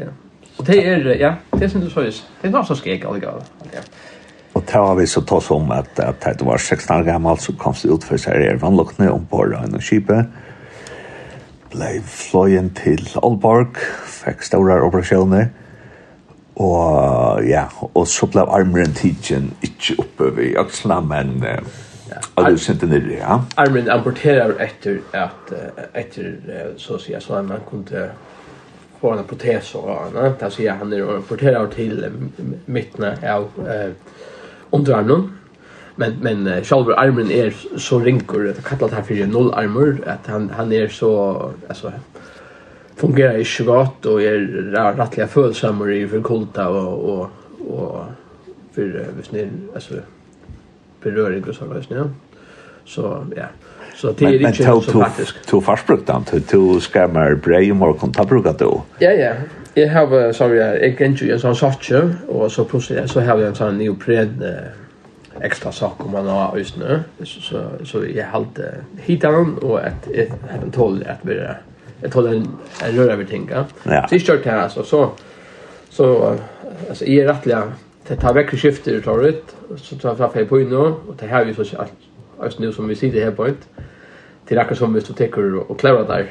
[0.00, 0.12] Ja.
[0.58, 3.42] Og det er, ja, det er sin du sås, det er noe som skrek alligav,
[3.74, 3.84] ja.
[4.54, 7.52] Og det har vi så tås om at, at det var 16 år gammel, så
[7.58, 10.32] kom det ut for seg er vannlukkene ombord av en kjøpet,
[11.72, 15.46] blei fløyen til Aalborg, fikk store operasjoner,
[16.60, 21.70] og ja, og så blei armeren tidsen ikke oppe ved Øksla, men uh,
[22.10, 22.20] ja.
[22.36, 23.38] og du sendte ned ja.
[23.56, 25.54] Armen amporterer etter at,
[25.94, 26.34] etter,
[26.76, 28.10] så å si, så at man kunde
[29.00, 32.02] få en protes og annet, da sier han er amporterer til
[32.66, 33.92] midtene av eh
[34.72, 35.30] underarmen,
[35.96, 40.72] men men Schalver armen är så rinkor det här för noll armor att han han
[40.72, 41.92] är så alltså
[42.96, 44.38] fungerar i svart och är
[44.96, 47.30] rättliga födelsamor i för kulta och och
[47.68, 48.04] och
[48.74, 49.94] för visst ni alltså
[51.02, 52.04] beröring och sådär ja.
[52.84, 53.44] Så ja.
[53.96, 57.92] Så det är er inte så praktiskt to farsbrukt dem to to skammer brej mer
[57.92, 59.32] kan ta bruka då ja ja.
[59.74, 61.92] Jag har sorry jag kan ju en sån sorts
[62.28, 64.48] och så plus så har jag en sån neopren uh,
[65.42, 69.80] extra sak om man har just nu så så, så jag hade hittat dem och
[69.80, 70.32] ett ett
[70.66, 71.40] ett tål att bli
[72.02, 72.48] ett tål en
[72.84, 73.64] en röra tänka.
[73.82, 74.06] Ja.
[74.08, 75.10] Så kört här alltså så
[75.90, 76.36] så
[76.88, 77.72] alltså i rättliga
[78.08, 81.26] det tar veckor skifter det tar ut så tar jag fel på inne och det
[81.26, 81.92] här vi så att
[82.44, 83.68] just nu som vi sitter här på ett
[84.46, 86.26] till rackar som vi står täcker och klara där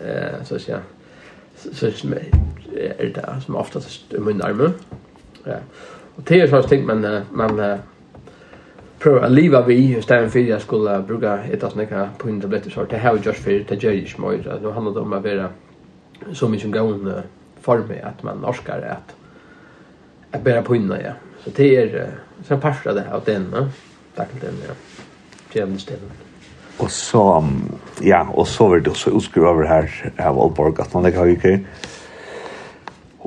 [0.00, 0.80] eh så att säga
[1.56, 4.72] så så är det som oftast i min arm.
[5.44, 5.56] Ja.
[6.14, 7.78] Och det är så ting man man
[8.98, 12.40] prøva å leva vi i stedet for jeg skulle bruka et av snakka på en
[12.42, 14.58] tabletter så det har vi gjort for det gjør ikke mye.
[14.62, 15.48] nå handler det om å være
[16.34, 17.22] så mye som gående
[17.62, 19.14] form at man orskar at
[20.32, 21.12] at bæra på innan ja.
[21.44, 22.08] Så det er
[22.44, 23.66] så en parst av det av den ja
[24.16, 24.74] takk til den ja.
[25.52, 26.26] Tjevende stedet
[26.78, 27.22] og så
[28.04, 31.26] ja og så var det også utskrivet over her av Aalborg at man ikke har
[31.26, 31.60] ikke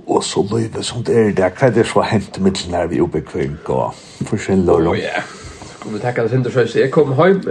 [0.07, 2.63] og så løyve som det er det hva er det så som har hentet mitt
[2.71, 3.93] nærmere oppekvink og
[4.27, 5.21] forskjellig og ja
[5.85, 7.41] om vi tackade sin tur så jag kom hem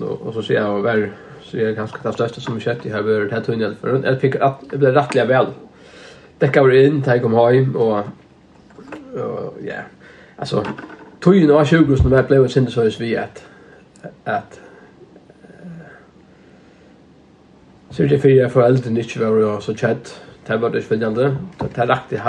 [0.00, 1.08] och så ser jag väl
[1.42, 4.20] så jag ganska det största som vi kött i har varit här tunnel för jag
[4.20, 5.46] fick att det blev rättliga väl.
[6.38, 8.04] Det kan vara in ta kom hem och
[9.16, 9.80] och ja.
[10.36, 10.66] Alltså
[11.20, 13.44] tog ju några 20 som jag blev sin tur så vi att
[14.24, 14.60] att
[17.90, 20.20] Så det för jag föräldrar inte var jag så chatt.
[20.46, 22.20] Det var det andra Det är riktigt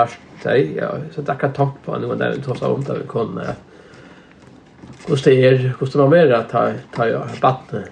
[0.42, 0.72] sig.
[0.76, 3.42] Ja, så det kan ta på nu när det tar sig om där vi kunde
[3.42, 3.67] att
[5.08, 7.84] hur det är, er, hvordan man att ta, ta jag battene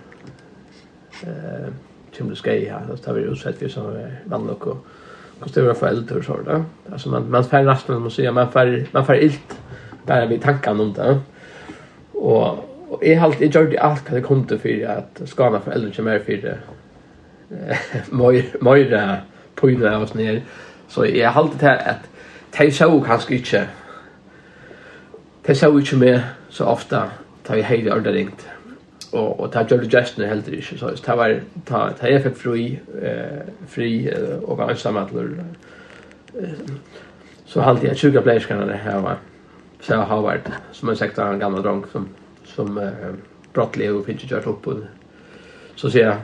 [1.22, 1.72] eh,
[2.12, 2.80] som det ska i här.
[2.88, 4.76] det er utsett vi som er vann och
[5.40, 6.64] hur det var för eldre och så där.
[6.92, 9.60] Alltså man, man får nästan man sier, man får man får ilt
[10.06, 11.20] bare vi tankene om det.
[12.14, 15.58] Og, og jeg, halt, jeg gjør det alt hva det kom til for at skana
[15.58, 16.36] for eldre kommer for
[18.62, 19.20] møyre
[19.56, 20.42] pøyne av oss nere.
[20.88, 21.96] Så jeg halt alltid til at
[22.58, 23.66] de så kanskje ikke
[25.46, 26.20] de så ikke med
[26.56, 27.10] så ofta
[27.44, 28.46] tar vi hejde ordet ringt
[29.10, 30.78] och och tar gjorde gestene helt ikke.
[30.78, 34.10] så det var ta ta jag fick fri eh fri
[34.42, 36.54] og var ensam eh,
[37.46, 39.18] så halt jeg 20 players kan det her var.
[39.80, 42.08] så har varit som en sektor en gammal drunk som
[42.44, 43.14] som eh,
[43.52, 44.78] brottlig og finnes ikke gjort upp och
[45.76, 46.18] så sier jeg,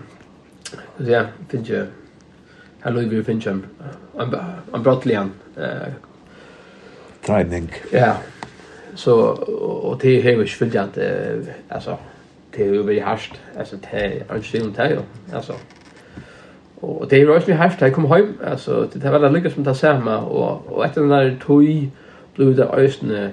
[0.99, 1.87] så sier jeg, finnes ikke,
[2.85, 3.59] her låg vi finnes ikke,
[4.20, 4.35] en
[4.74, 5.93] en brottlig en eh
[7.22, 7.70] Trening.
[7.93, 8.16] ja
[8.95, 9.14] så
[9.90, 10.99] och det är ju sviljant
[11.68, 11.99] alltså
[12.51, 14.99] det är ju väldigt harsht alltså det är inte det
[15.36, 15.53] alltså
[16.80, 19.64] och det är ju också harst jag kom hem alltså det var väl lyckas som
[19.64, 21.90] det samma och och efter den där tog
[22.34, 23.30] blev det ösne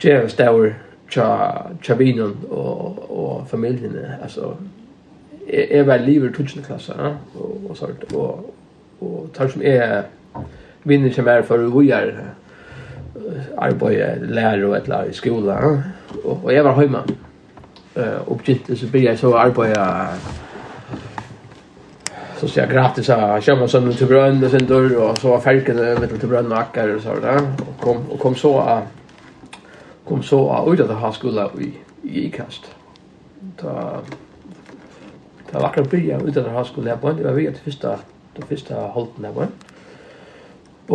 [0.00, 0.74] Jerry Stower
[1.08, 4.56] cha Chavinon och och familjen alltså
[5.48, 7.16] är väl livet tusen klasser ja
[7.68, 8.54] och sånt och
[8.98, 10.02] och tar som är
[10.82, 12.24] vinner som är för vi är
[13.58, 15.58] arbeid, lærer og et etla i skola.
[16.24, 17.02] Og, og jeg var hjemme.
[17.96, 19.74] Uh, og begynte så blir jeg så arbeid
[22.40, 25.42] så sier jeg gratis av kjømmer sønnen til brønn og sin dør, og så var
[25.44, 28.86] ferkene mitt til brønn og akker og så der, og kom, og kom så av
[30.08, 31.68] kom så av ut av det her skola i,
[32.08, 32.70] i ikast.
[33.60, 33.74] Da,
[35.50, 37.58] da var akkurat byrja ut av det her skola her på, det var vi at
[37.58, 37.92] det første,
[38.38, 39.52] det første holden her var.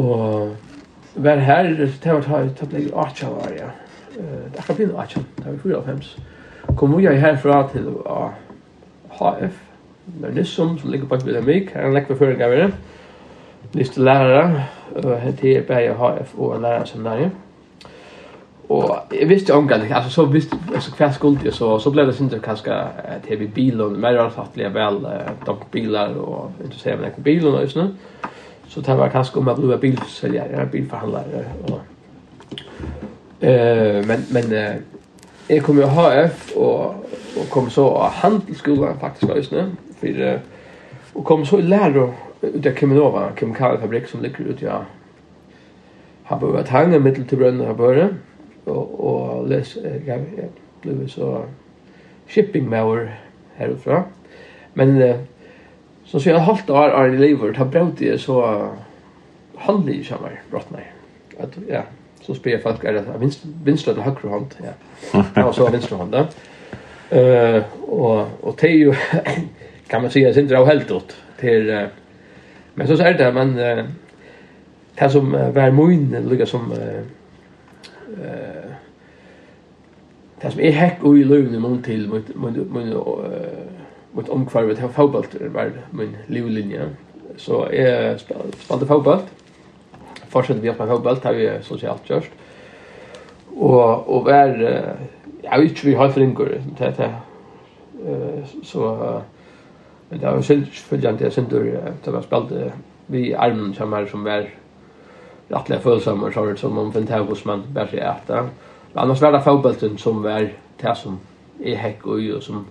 [0.02, 0.75] Og
[1.16, 3.70] var her, det var tatt lenger 8 var, ja.
[4.16, 6.76] Det akkurat blir 8, det var 4 av 5.
[6.78, 7.88] Kom jeg herfra til
[9.20, 9.62] HF,
[10.22, 12.70] det Nissum, som ligger bak ved Amik, her er en lekk for føring av det.
[13.76, 17.30] Niste lærere, det er bare HF og en lærer som der,
[18.70, 22.06] Og jeg visste jo omgang, altså så visste altså, hva skulle jeg, så, så ble
[22.08, 22.74] det sinter kanskje
[23.28, 27.92] til vi bilen, mer anfattelig vel, uh, biler og interessere meg på bilen og sånn.
[28.68, 31.46] Så det var kanske om att du var bilsäljare, bilförhandlare.
[31.64, 31.80] Och,
[33.46, 34.76] eh, men men eh,
[35.48, 36.86] jag kom ju HF och,
[37.38, 39.72] och kom så av handelsskolan faktiskt var just nu.
[40.00, 40.40] För,
[41.14, 44.86] och kom så i lärare ut av Kriminova, kemikaliefabrik som ligger ute ja.
[46.24, 48.12] har varit hänga mitt till brönnen har börjat
[48.64, 50.22] och och läs jag
[50.82, 51.46] blev så
[52.28, 53.20] shipping mower
[53.56, 54.04] härifrån.
[54.74, 55.14] Men
[56.06, 58.70] Så så jag halvt år är i livet har brått det så
[59.56, 60.30] handlar ju samma
[60.70, 60.92] nej.
[61.40, 61.84] Att ja,
[62.22, 65.24] så spelar folk är det vinst vinstlöden högra hand ja.
[65.36, 66.16] Ja så vinstra hand.
[67.10, 68.94] Eh och och det är ju
[69.88, 71.88] kan man säga sin dra helt åt till
[72.74, 73.56] men så är det men
[74.96, 77.02] det som var mun lika som eh
[80.42, 82.94] det som är häck och i lugn mun till mun mun
[84.16, 86.90] mot omkvar vet fotboll var min livlinje.
[87.38, 89.20] Så är spelade fotboll.
[90.30, 92.32] Fortsatte vi att spela fotboll har vi socialt just
[93.56, 94.48] Och och var
[95.42, 96.26] jag vet inte vi har för det
[96.78, 97.04] det
[98.06, 98.82] eh så
[100.10, 101.60] men det var själv följande jag sen då
[102.04, 102.72] det var spelade
[103.08, 104.50] vi armen som är som var
[105.48, 108.50] rättliga fullsammar så det som om Fentagosman bär sig äta.
[108.94, 110.50] Annars var det fotbollen som var
[110.82, 111.20] det som
[111.64, 112.66] är häck och som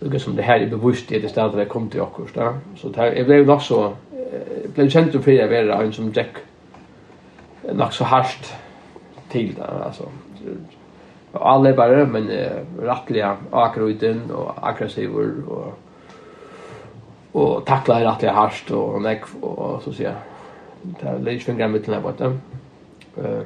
[0.00, 2.58] Lukka som det här är bevisst i det stället det kom till oss där.
[2.76, 6.36] Så det är blev nog så, jeg blev känt för jeg var en som Jack
[7.72, 8.54] nog så harsht
[9.28, 10.04] till där alltså.
[11.32, 14.02] Och alla bara men uh, rattlige akkurat
[14.62, 15.74] aggressiva och och
[17.32, 20.14] og takla rättliga harsht harst neck och, och så sier
[20.82, 22.38] det er litt mitt när her
[23.16, 23.42] Eh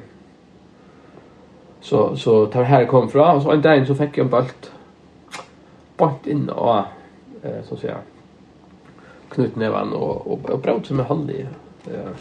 [1.81, 4.71] så så tar här kom från og så en dag så fick jag en bult
[5.97, 6.83] bort inn og
[7.43, 7.97] eh så säga
[9.29, 11.41] knutnevan och och, och bröt som är håll i.
[11.87, 12.11] Eh.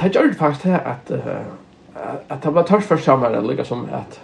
[0.00, 1.10] Det gjorde faktiskt här att
[2.28, 4.20] att det var törs för samma lika som att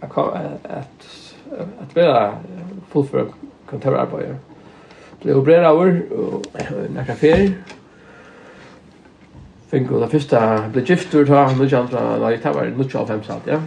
[0.00, 0.16] att
[0.62, 1.34] att
[1.82, 2.34] att vara
[2.88, 3.26] full för
[3.66, 4.36] kontorarbete.
[5.22, 6.46] Blev bred över och
[6.94, 7.52] några ferier.
[9.70, 13.46] Fick gå det första blev giftur ta nu jantra, nei, det var nu 25 salt,
[13.46, 13.60] ja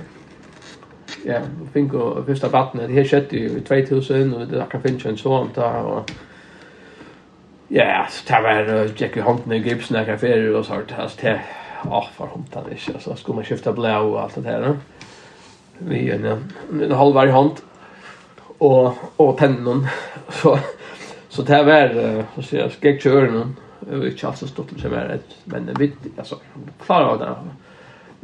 [1.25, 1.41] ja,
[1.73, 5.19] fink og fyrsta batten, det her skjedde jo i 2000, og det akkurat finnes en
[5.19, 6.11] sånn da, og
[7.73, 11.35] ja, så det var Jackie Hunt i Gibson akkurat ferie, og sånt, altså det,
[11.89, 14.77] åh, for hunt han ikke, altså skulle man skifte blå og alt det her,
[15.79, 16.25] vi en,
[16.71, 17.61] en halv hver hånd,
[18.59, 19.85] og, og tennen,
[20.39, 20.57] så,
[21.29, 21.95] så det var,
[22.35, 25.17] så sier jeg, skal jeg kjøre noen, kjøren, og inte alls så stort som er,
[25.51, 26.39] men vi, alltså,
[26.85, 27.33] klarer av det,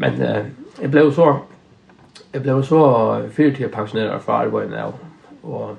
[0.01, 0.45] men eh,
[0.79, 1.27] ble blev så,
[2.33, 2.81] jeg ble så
[3.31, 4.91] fyrtid pensjonerer fra arbeid nå,
[5.43, 5.77] og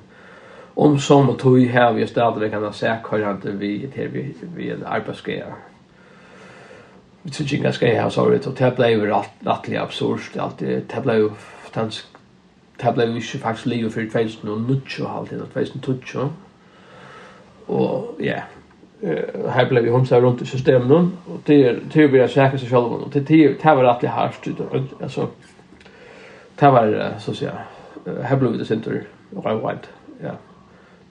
[0.76, 4.24] om som og tog her vi stadig kan ha sett hva vi til vi,
[4.56, 5.52] vi er arbeidsgreier.
[7.22, 11.18] Vi tror ikke ganske jeg har såret, og det ble jo rettelig absurd det ble
[11.20, 11.28] jo
[11.74, 12.08] tansk,
[12.80, 15.44] det ble jo ikke faktisk livet for 2019 og halvtid,
[15.82, 16.30] 2012.
[17.68, 18.42] Og ja,
[19.02, 20.90] her ble vi homsa rundt i systemet,
[21.26, 24.48] og det er jo vi har sækert seg selv, og det var rettelig hardt,
[25.00, 25.28] altså,
[26.62, 27.58] det var så att säga
[28.22, 29.86] här blev det center right wide
[30.22, 30.30] ja.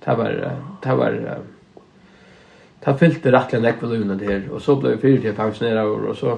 [0.06, 1.40] Det var det var
[2.80, 4.50] det fyllde rättligen ekva luna det här.
[4.52, 6.38] Och så blev jag fyrt till pensionärer och så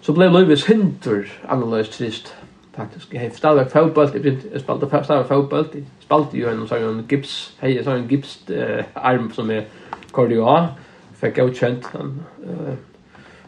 [0.00, 2.34] så blev Lewis hinter annorlunda trist
[2.72, 3.12] faktiskt.
[3.12, 4.08] Jag har stadigt fotboll
[4.52, 5.66] jag spelade stadigt fotboll.
[5.72, 8.44] Jag spelade ju en sån gips hej sån gips
[8.92, 9.64] arm som är
[10.12, 10.68] kardio
[11.14, 12.74] fick jag känt han eh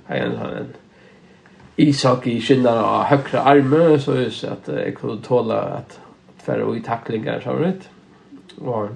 [0.06, 0.74] han
[1.76, 6.00] Isak i kinnan av högra armen så är det att jag kunde tåla att
[6.36, 7.88] färre i tacklingar så vet.
[8.58, 8.88] Och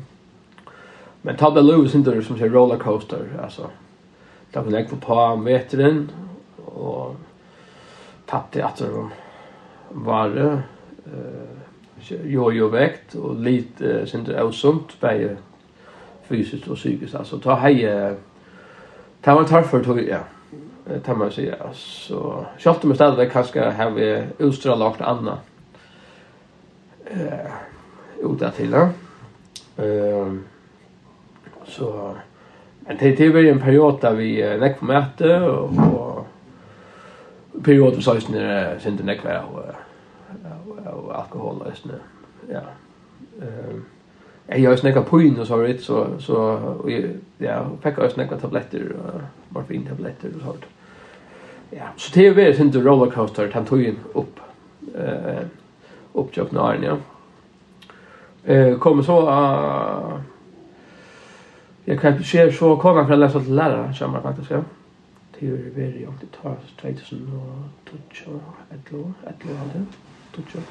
[1.23, 3.71] men ta det Lewis inte som säger rollercoaster alltså.
[4.53, 6.11] Där kunde jag få på metern
[6.65, 7.17] och
[8.27, 9.09] tappade att det
[9.89, 10.59] var eh
[12.25, 15.37] jo jo väckt och lite synte osunt bäge
[16.23, 17.81] fysiskt och psykiskt alltså ta hej
[19.21, 20.19] Det var tarför tog ja
[21.05, 25.39] tar man sig så med om det kanske har vi ustra lagt anna
[27.07, 27.51] eh
[28.23, 28.89] uta till då
[29.83, 30.45] ehm
[31.67, 32.15] så
[32.81, 36.27] men det det var en period där vi näck på möte och
[37.65, 39.45] period för sås när det näck var
[40.93, 42.01] och alkohol just nu
[42.49, 42.63] ja.
[43.43, 43.85] Ehm
[44.51, 46.37] Jag har snakket på inn og så har så så
[47.39, 50.65] ja, fikk jag snakket tabletter och morfintabletter och sånt
[51.73, 54.41] ja, så det er veldig sin du rollercoaster den tog inn opp
[54.95, 55.45] eh,
[56.15, 56.97] opp til åpnaren, ja.
[58.45, 60.21] Eh, kommer så uh,
[61.87, 64.63] jeg kan se så kommer han fra lese til lærere, kommer faktisk, ja.
[65.39, 68.41] Det er veldig jo, det tar 2000 og 2000
[68.73, 70.63] et år et år et lov,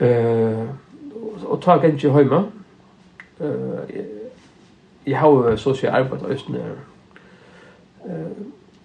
[0.00, 0.68] Eh,
[1.44, 2.50] og tar ikke ikke hjemme.
[3.40, 4.04] Eh,
[5.06, 6.58] jag har jo sosial arbeid og østene.
[8.06, 8.12] Eh,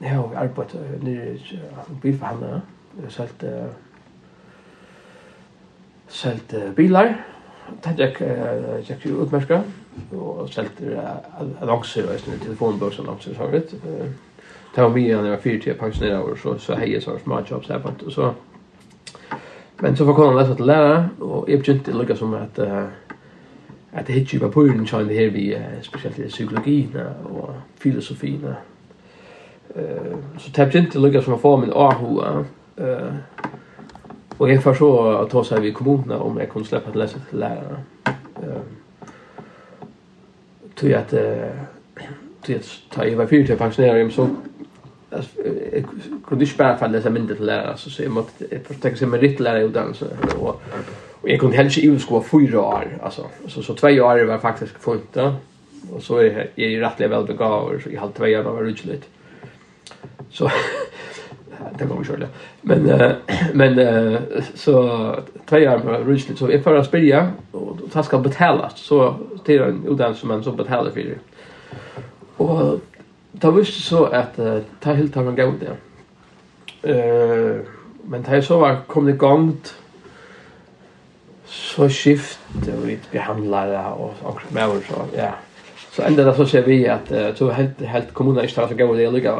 [0.01, 1.59] Jeg har arbeidet nere i
[2.01, 2.61] bilforhandlere.
[2.97, 3.45] Jeg har solgt,
[6.07, 7.13] solgt bilar.
[7.83, 9.61] Tenkte jeg gikk jo utmerka.
[10.11, 10.81] Og solgt
[11.61, 13.75] annonser og telefonbøksannonser og vet
[14.75, 17.19] Det var mye når jeg var fire til pensjonere år, så, så hei jeg sånn
[17.19, 18.29] småjobs der på en så.
[19.81, 22.59] Men så var konan lesa til læra, og jeg begynte lukka som at
[23.91, 28.55] at det hittir på puren det her vi, spesielt i psykologina og filosofina
[29.75, 32.21] Eh så täppt inte lugga som få min ahu.
[32.75, 33.13] Eh
[34.37, 37.19] och jag får så att ta sig vid kommunerna om jag kunde släppa att läsa
[37.29, 37.77] till lärarna.
[38.43, 38.61] Eh
[40.75, 44.29] tror jag att tror jag tar jag var fyrt till pensionärer så
[45.73, 45.85] jag
[46.27, 49.19] kunde inte bara falla läsa mindre till lärare så så jag måste försöka se med
[49.19, 50.05] rittlärare i utdannelse.
[50.39, 50.61] och
[51.21, 53.25] Och jag kunde helst inte utskå fyra år, alltså.
[53.47, 55.35] Så, så två år var faktiskt fullt, ja.
[55.91, 59.07] Och så är jag, jag är rättliga välbegåvad, så jag hade två år var rutschligt.
[59.07, 59.20] Mm.
[60.31, 60.51] Så
[61.77, 62.27] det kommer själv.
[62.61, 62.83] Men
[63.53, 64.17] men
[64.55, 65.15] så
[65.45, 69.15] tre år rusligt så if jag spelja och då ska betalas så
[69.45, 71.19] till en utan som man så betalar för det.
[72.37, 72.79] Och
[73.31, 74.39] då visste så att
[74.79, 75.75] ta helt han gå där.
[76.81, 77.61] Eh
[78.03, 79.75] men det så var kom det gångt
[81.45, 85.33] så skift och vi behandlade och och med så ja.
[85.91, 88.93] Så ända det så ser vi att så helt helt kommunen är starkt att gå
[88.93, 89.39] det lika.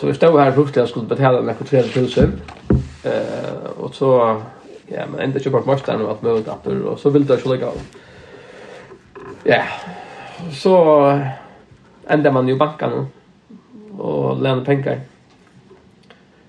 [0.00, 2.40] Så vi stod här ruktigt jag skulle betala nekko 300 3000.
[3.04, 4.42] Eh, och så,
[4.86, 6.80] ja, men ändå köpa på marknaden och allt att appar.
[6.80, 7.78] Och så ville jag så lägga av.
[9.44, 9.62] Ja,
[10.52, 10.74] så
[12.06, 13.06] ända man ju bankan nu.
[14.02, 15.00] Och lämna pengar.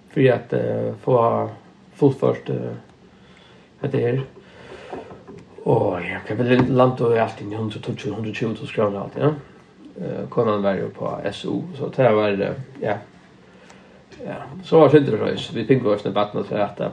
[0.10, 1.50] För att uh, få
[1.96, 2.56] fotförst uh,
[3.82, 4.22] det
[5.64, 9.34] Og Och jag kan väl landa över allt i 120-120 000 kronor allt, ja.
[10.02, 12.94] Eh, konan var jo på SO, så det var, ja,
[14.26, 15.50] Ja, så var Sinterreis.
[15.56, 16.90] Vi fikk oss en batten til dette,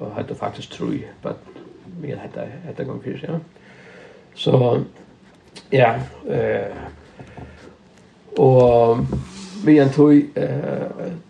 [0.00, 1.60] og hadde faktisk tro i batten.
[2.02, 3.38] Vi hadde etter gang fyrt, ja.
[4.34, 4.82] Så,
[5.72, 5.92] ja.
[8.38, 9.06] og
[9.64, 10.12] vi en tog,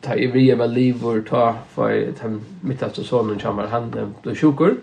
[0.02, 1.44] ta i vi vri liv og ta
[1.74, 1.92] for
[2.22, 3.92] den midtaste sonen kommer han,
[4.22, 4.78] ble sjukker,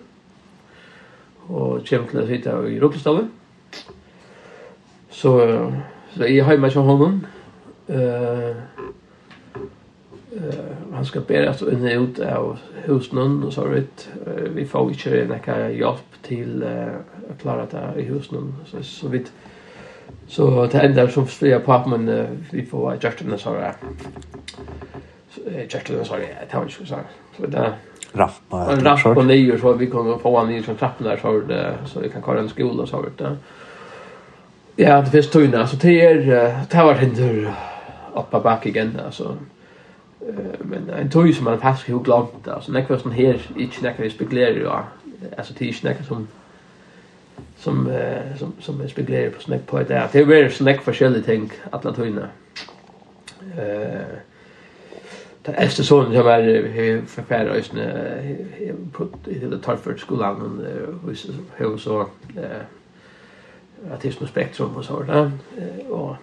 [1.50, 3.28] og kommer til å sitte i rullestavet.
[5.10, 5.34] Så,
[6.14, 7.24] så jeg har med seg hånden.
[7.92, 8.56] Eh,
[10.48, 14.10] uh, han ska bära så unna ut av husnun och så vet
[14.54, 16.88] vi får inte några hjälp till uh,
[17.32, 19.32] att klara det i husnun så, så vitt
[20.28, 23.74] så det enda som fria på men vi får just den så där
[25.62, 26.96] just den så där det var ju så
[27.38, 27.74] så där
[28.14, 31.74] rappa rappa på nio så vi kommer få en ny som trappen där så det,
[31.86, 33.38] så vi kan köra en skola så vet det
[34.76, 36.16] Ja, det finns tunna så det är
[36.70, 37.54] det har varit hinder
[38.16, 39.38] upp och back igen alltså
[40.60, 44.04] men en tøy som man faktisk har glemt alltså när kvarsen här inte när kan
[44.04, 44.84] vi spekulera ja
[45.38, 46.28] alltså ikke snackar som
[47.58, 47.92] som
[48.38, 51.52] som som jeg spekulerer på snack på det det är väl sånn för forskjellige ting
[51.72, 52.30] att la tøyna
[53.58, 54.20] eh
[55.46, 57.82] Det äldste sonen som är förfärd just nu
[59.26, 60.66] i det Tarford-skolan
[61.74, 62.08] och så
[63.92, 65.32] autism och spektrum och sådär.
[65.90, 66.16] Och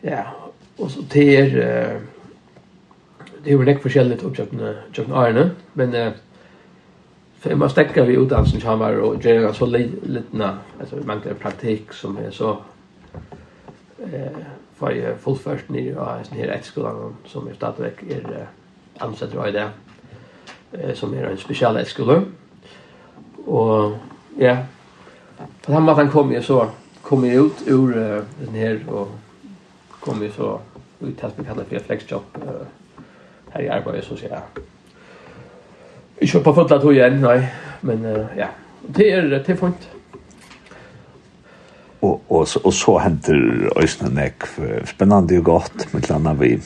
[0.00, 0.24] ja,
[0.76, 1.64] och så till
[3.44, 6.12] det är väl rätt forskjelligt upp jag jag Arne men eh
[7.38, 11.92] för man stäcker vi utdansen som var och gör så lite alltså man kan praktik
[11.92, 12.58] som är så
[14.12, 14.38] eh
[14.74, 18.46] för jag fullfört ni ja sån här ett skolan som är stadigvæk är
[18.98, 19.70] ansett i det
[20.72, 22.22] eh som är en speciell skola
[23.46, 23.92] och
[24.38, 24.56] ja
[25.62, 26.70] på den måten kom jag så
[27.02, 27.94] kom jag ut ur
[28.40, 29.08] den här och
[30.00, 30.60] kom jag så
[31.00, 32.66] ut att vi kallar för flexjob eh
[33.54, 34.64] här i arbeid, så sier jeg.
[36.22, 37.46] Ikke på fotla tog igen, nej.
[37.80, 38.46] men uh, ja,
[38.86, 39.88] det är det är fint.
[42.00, 43.34] Og, og, og så henter
[43.80, 44.44] Øysene Nek
[44.86, 46.58] spennende og godt, med landa vi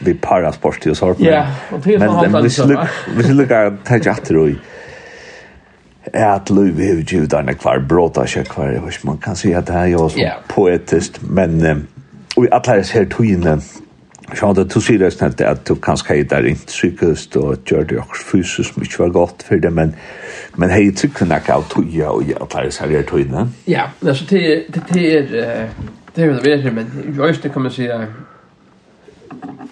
[0.00, 1.20] vi parar sport i sort.
[1.20, 2.78] Ja, og det er men vi sluk
[3.16, 4.56] vi sluk at ta jatter
[6.12, 9.66] är att vi har gjort en kvar bråta kök kvar hur man kan se att
[9.66, 10.18] det här är så
[10.48, 11.86] poetiskt men
[12.36, 13.04] och i alla här ser
[14.34, 17.98] Så det du sier det snart at du kanske hade där inte psykiskt och gjorde
[17.98, 19.94] också fysiskt mycket var godt for det men
[20.56, 23.48] men hei trykker nok av att og ja at det er så här.
[23.66, 25.68] Ja, alltså det det det är
[26.14, 28.06] det är väl det men just kan man säga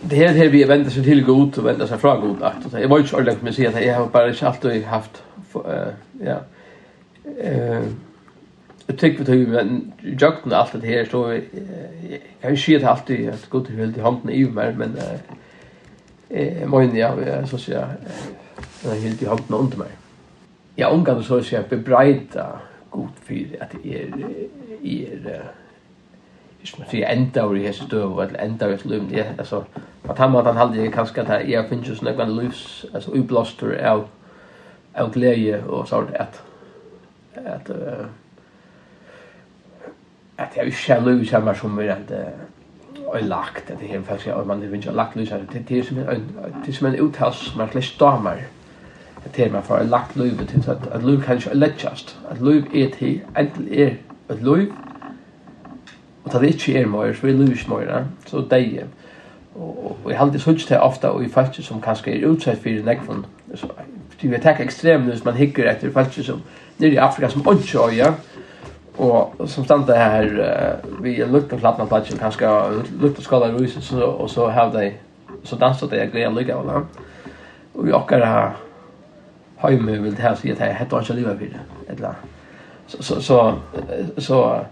[0.00, 2.88] det här här vi väntar sig till god och väntar sig från god att jag
[2.88, 5.22] var ju så med med sig att jag har bara inte alltid haft
[6.20, 6.40] ja
[7.42, 7.82] eh
[8.87, 9.80] Jag tycker att vi
[10.20, 14.03] jagten allt det här så jag kan ju skit haft det att gå till väldigt
[14.03, 14.97] handen i mig men
[16.30, 17.89] eh men ja så så jag
[18.84, 19.89] jag helt i handen under mig.
[20.74, 22.61] Jag omgår så så jag bebreida
[22.91, 24.11] god för att det är
[24.82, 25.43] är
[26.66, 29.62] hvis man sier enda over i hese døv, eller enda over i løvn, ja, altså,
[30.03, 32.62] på den måten halde jeg kanskje at jeg finnes jo sånn en løvs,
[32.93, 34.09] altså, ublåster av,
[34.99, 36.41] av glede og sånt, at,
[37.37, 38.09] at, uh,
[40.39, 42.12] at jeg ikke er løy samme som er at
[43.07, 45.84] og lagt det her faktisk og man vil ikke lagt løy samme det det er
[45.84, 46.07] som en
[46.64, 48.37] det er som en uttals som er slags damer.
[49.37, 52.91] Det er man for lagt løy til at løy kan ikke lettjast, at løy er
[52.99, 53.91] til enten er
[54.30, 54.70] et løy
[56.24, 58.84] og at det ikke er mer så er løy ikke mer så det er
[59.57, 62.84] og jeg har alltid suttet det ofte og i faktisk som kanskje er utsett for
[62.84, 63.68] nekvån så
[64.22, 66.43] vi tar ekstremt hvis man hikker etter faktisk som
[66.78, 68.12] nere i Afrika som ikke øyer
[68.99, 72.70] Og som stande her, uh, vi er luktade klappna platsen här ska
[73.01, 74.92] lukta skala rusen så og så har de
[75.44, 76.82] så dansade det grejer lika va.
[77.74, 78.53] Og vi kan ha
[79.57, 82.14] hemma vil det här se att det heter livet for det eller
[82.86, 83.55] så så så
[84.18, 84.64] så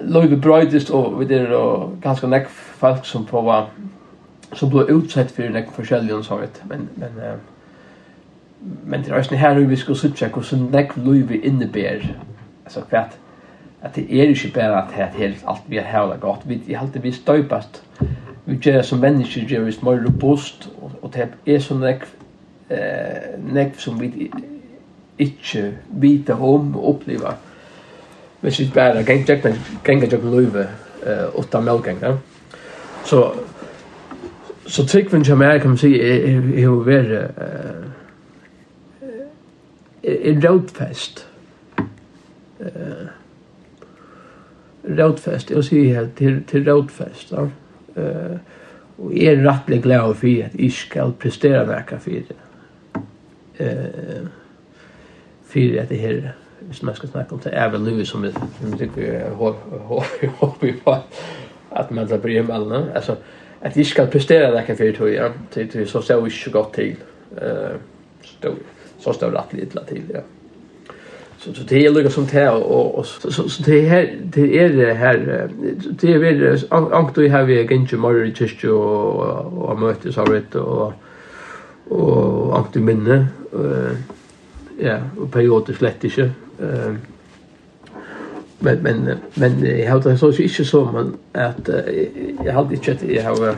[0.00, 3.70] Lloyd Brightest og vi det og ganske nekk folk som på var
[4.52, 7.38] som ble utsatt för näck förskälliga så vet, men men uh,
[8.84, 12.08] men det er også her vi ska söka hur så näck Lloyd altså,
[12.64, 13.18] alltså kvart
[13.84, 16.48] at det er ikke bare at det er helt alt vi har det godt.
[16.48, 17.82] Vi er alltid vi støypast.
[18.46, 22.06] Vi gjør som mennesker, gjør vi mer robust, og og det er så nekv,
[22.70, 24.30] eh, nekv som vi
[25.18, 27.32] ikke vet om og opplever.
[28.40, 29.04] Hvis vi bare
[29.84, 30.66] ganger jeg løyve
[31.06, 31.60] uh, eh, åtta
[32.02, 32.16] Ja?
[33.04, 33.32] Så,
[34.66, 37.84] så tryggven som jeg kan man si er, er å være eh,
[40.02, 41.28] er er rådfest.
[42.60, 43.23] Eh,
[44.84, 47.32] rådfest, jeg sier helt, til, til rådfest.
[47.32, 47.48] Ja.
[47.94, 48.38] Uh,
[48.98, 52.36] og jeg er rettelig glad for at jeg skal prestere verka for det.
[53.60, 54.26] Uh,
[55.44, 56.20] for at det her,
[56.60, 58.32] hvis man skal snakke om, det er vel livet som jeg
[59.34, 60.96] håper vi håper på
[61.74, 62.92] at man tar bry om alle.
[62.94, 63.16] Altså,
[63.60, 65.28] at jeg skal prestere verka for det, ja.
[65.50, 66.96] Til, til, så ser vi ikke godt til.
[67.32, 67.76] Uh,
[68.98, 70.20] så står det rettelig litt til, ja
[71.44, 74.58] så så det är lika som det och, och så, så, så det här det
[74.58, 75.48] är det här
[76.00, 80.26] det är väl ankt vi har vi ganska mer i kyrkju och och mötes har
[80.26, 80.92] rätt och
[81.88, 83.26] och ankt minne
[84.78, 86.22] ja och perioder slett inte
[86.58, 86.94] eh.
[88.58, 91.68] Men men men jag har det så inte så man att
[92.44, 93.54] jag hade inte att jag har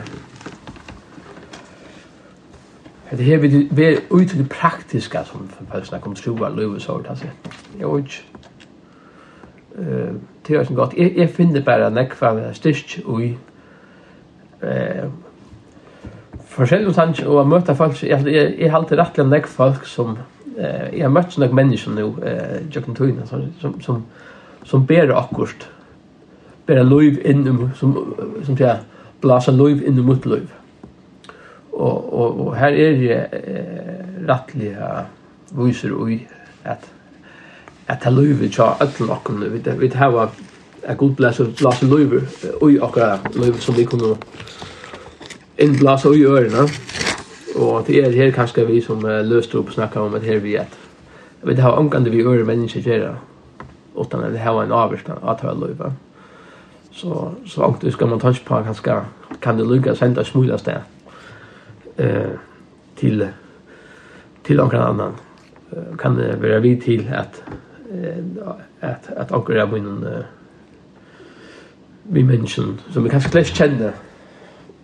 [3.11, 6.79] Det här vil vi ut till det praktiska som för personer kommer tro att løve,
[6.79, 7.25] så det altså.
[7.79, 8.11] Jag vet.
[9.77, 10.13] Eh,
[10.47, 10.93] det är så gott.
[10.97, 13.37] Jag jag finner bara bare nekva styrst ui
[14.63, 15.11] uh,
[16.47, 18.03] forskjellige tanker og å møte folk.
[18.03, 20.17] Jeg, jeg, jeg har alltid rettelig nekva folk som
[20.57, 24.05] eh jag möts några människor nu eh Jacken Tuna som som som
[24.63, 25.67] som ber akkurat
[26.65, 28.77] ber live in dem som som säger
[29.21, 30.47] blåsa live in i mot live
[31.77, 34.73] og, og, og her er det eh, rettelig
[35.57, 36.19] viser ui
[36.65, 36.93] at
[37.87, 40.27] at det løyve tja ætlen okken vi, vi hava
[40.87, 42.25] et god blæs og blæs og løyver
[42.61, 44.15] ui okkara løyve som vi kunne
[45.57, 46.65] innblæsa ui ørene
[47.55, 50.55] og det er her kanskje vi som uh, løster opp snakka om at her vi
[50.55, 50.77] at
[51.43, 53.15] vi har omgande vi øre mennesker gjøre
[53.95, 55.93] utan at det har en avvirkan at ha løyve
[56.91, 59.01] så så langt vi skal man tanke på kanskje
[59.41, 60.96] kan det lukka senda smula sted
[61.97, 62.29] eh,
[62.95, 63.27] till
[64.43, 65.13] till någon annan.
[65.97, 67.43] Kan det vara vi till att
[68.79, 70.23] att att ankra av en
[72.03, 73.91] vi mention som vi kanske klash känner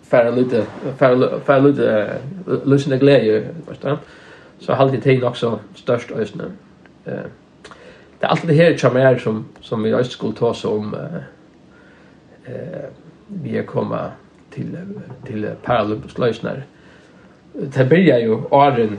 [0.04, 0.66] för lite
[0.98, 2.18] för färra lite
[2.66, 3.98] lyssna glädje förstå
[4.60, 6.52] så har alltid tid också störst ösnen
[7.06, 7.14] eh
[8.20, 10.96] det är alltid det här som är som som vi just skulle ta så om
[12.46, 12.90] eh
[13.28, 14.12] vi kommer
[14.50, 14.78] till
[15.26, 16.66] till paralympiska lösningar
[17.54, 18.98] det börjar ju åren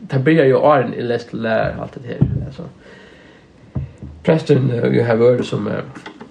[0.00, 2.62] det börjar ju åren i läst lär allt det här alltså
[4.22, 5.74] Preston uh, you har heard som uh,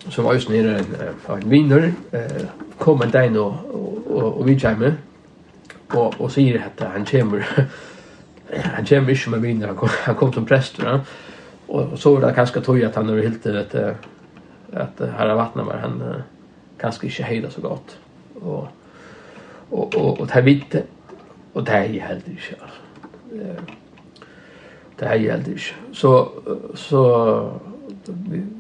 [0.10, 0.86] som var just nere en
[1.30, 2.46] uh, en vinner uh,
[2.78, 4.94] kom en dag och och, och vi kommer
[5.88, 7.48] och och säger att han kommer
[8.64, 11.00] han kommer inte med vinner han kom, han kom som präst va
[11.68, 13.96] och, så var det kanske tog att han över helt det
[14.74, 16.16] att här har vattnet var han uh,
[16.78, 17.98] kanske inte hejda så gott
[18.34, 18.68] och och
[19.70, 20.76] och, och, och det vitt
[21.54, 22.82] Og det er jeg helt ikke, altså.
[25.00, 25.76] Det er jeg helt ikke.
[25.94, 26.30] Så,
[26.76, 27.04] så,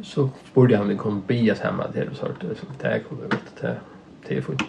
[0.03, 2.27] så spurte han om vi kunne bia sammen til det, så
[2.81, 3.75] det er kunne vi vite, til,
[4.27, 4.65] det er.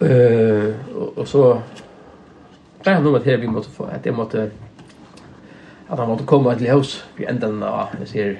[0.00, 1.60] Uh, og, og så,
[2.84, 4.46] det er noe med det vi måtte få, at jeg måtte,
[5.90, 8.38] at han måtte komme til hos, vi enden av, jeg sier,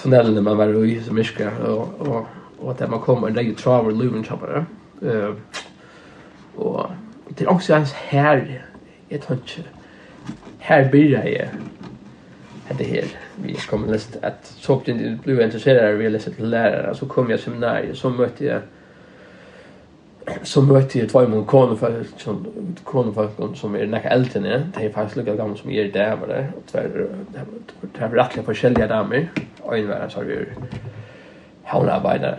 [0.00, 2.26] tunnelene man var i, som isker, og, og,
[2.58, 4.64] og at man kommer, det er jo traver, luven kjappere.
[5.02, 5.34] Uh,
[6.56, 6.86] og
[7.38, 8.40] det er også hans her,
[9.10, 9.68] jeg tror ikke,
[10.58, 11.50] her blir jeg,
[12.78, 13.04] det her,
[13.36, 17.30] vi kommer lest, at så opp til ble interesseret vi leste til lærere, så kom
[17.30, 18.60] jeg seminariet, så møtte jeg,
[20.42, 22.46] så møtte jeg tvei mån konefolk, som
[22.84, 26.14] konefolk som er nekka eldre enn jeg, det er faktisk lukket gammel som er der,
[26.20, 29.28] var det, og det er rettelig forskjellige damer,
[29.62, 30.34] og en øynværen så har vi
[31.72, 32.34] havnearbeider,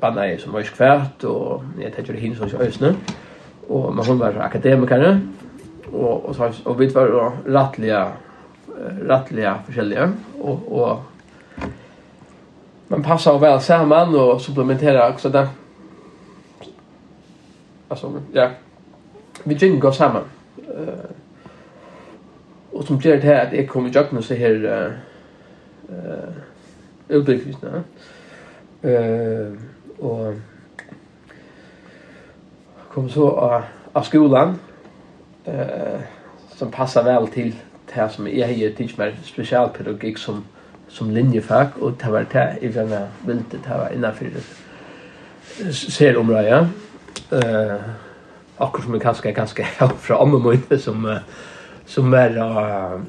[0.00, 3.23] bannet jeg som var skvært, og jeg tenker det hinn som er øsne, og
[3.68, 5.20] och man hon var akademiker
[5.92, 8.12] och och så och vi var rattliga
[9.02, 10.98] rattliga forskjellige och och
[12.88, 15.48] man passar väl samman och supplementerar också där.
[17.88, 18.50] Alltså ja.
[19.44, 20.22] Vi jingo samman.
[20.56, 21.10] Eh
[22.74, 24.92] och som gjør det her at jeg kom i jøkken og så her uh,
[25.88, 26.34] uh,
[27.08, 27.84] eh
[28.84, 29.56] Uh,
[29.98, 30.34] og
[32.94, 34.58] kom så av, av skolan
[35.44, 36.00] eh,
[36.56, 37.54] som passar väl till
[37.94, 40.44] det som jag har teach med specialpedagogik som,
[40.88, 44.30] som linjefag och det var det i den jag ville det var innanför
[45.72, 46.66] ser området
[47.30, 47.76] eh,
[48.56, 49.64] akkurat som jag kanske ganska
[49.98, 51.18] från området som
[51.86, 53.00] som vara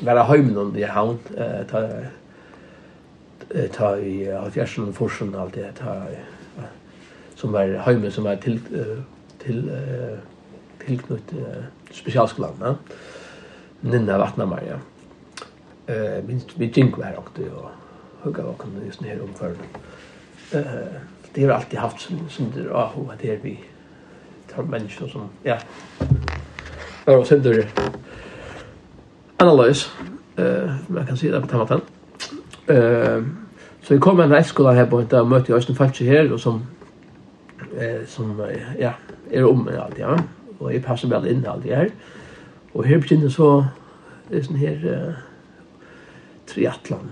[0.00, 1.18] vara hemmen i havn.
[1.36, 1.88] Eh, ta
[3.72, 6.02] ta i 80-talet forsen allt det ta
[7.36, 8.60] som var hemmen som var till
[9.46, 10.18] til eh
[10.86, 12.74] tilknytt eh, specialskolan va.
[13.82, 14.78] Ninna vattna Maria.
[15.88, 17.70] Eh minst vi tänker här också och
[18.20, 19.54] hugga och kunde just ner om för.
[20.52, 21.00] Eh
[21.34, 23.60] det har alltid haft som som det ah vad det är vi
[24.54, 25.58] tar människor som ja.
[27.04, 27.62] Och sen då
[29.36, 29.90] analys
[30.36, 31.80] eh man kan se det på tamaten.
[32.66, 33.22] Eh
[33.82, 36.66] så vi kommer en rättskola här på ett möte jag Östern en här och som
[37.78, 38.34] eh, som
[38.78, 38.94] ja,
[39.30, 40.16] er om med alt, ja.
[40.60, 41.94] Og jeg passer vel inn alt det her.
[42.74, 43.66] Og her begynner så
[44.28, 45.22] det er sånn her eh,
[46.48, 47.10] triatlan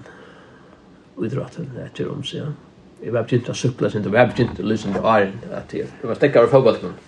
[1.22, 2.50] idrotten etter om sig ja.
[3.02, 5.88] Jeg var begynt å sykla sin, og jeg begynt å lyse til åren at jeg
[6.06, 7.00] var stekkar og fotballkmann.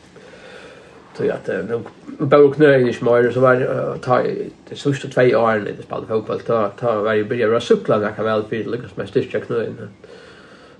[1.14, 1.76] Så at nå
[2.18, 6.94] bare knøyene i mer, så var det de sørste tve årene jeg spalte fotball, da
[7.04, 9.86] var jeg begynner å sykla når jeg kan vel for lykkes med styrke knøyene.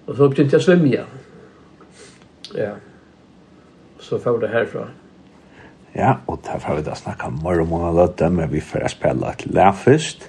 [0.09, 1.15] Og så begynte jeg å svimme igjen.
[2.55, 2.75] Ja.
[3.99, 4.91] Så får det härifrån.
[5.95, 9.31] Ja, og der får vi da snakke mer om noen løte, men vi får spille
[9.31, 10.27] et lær først.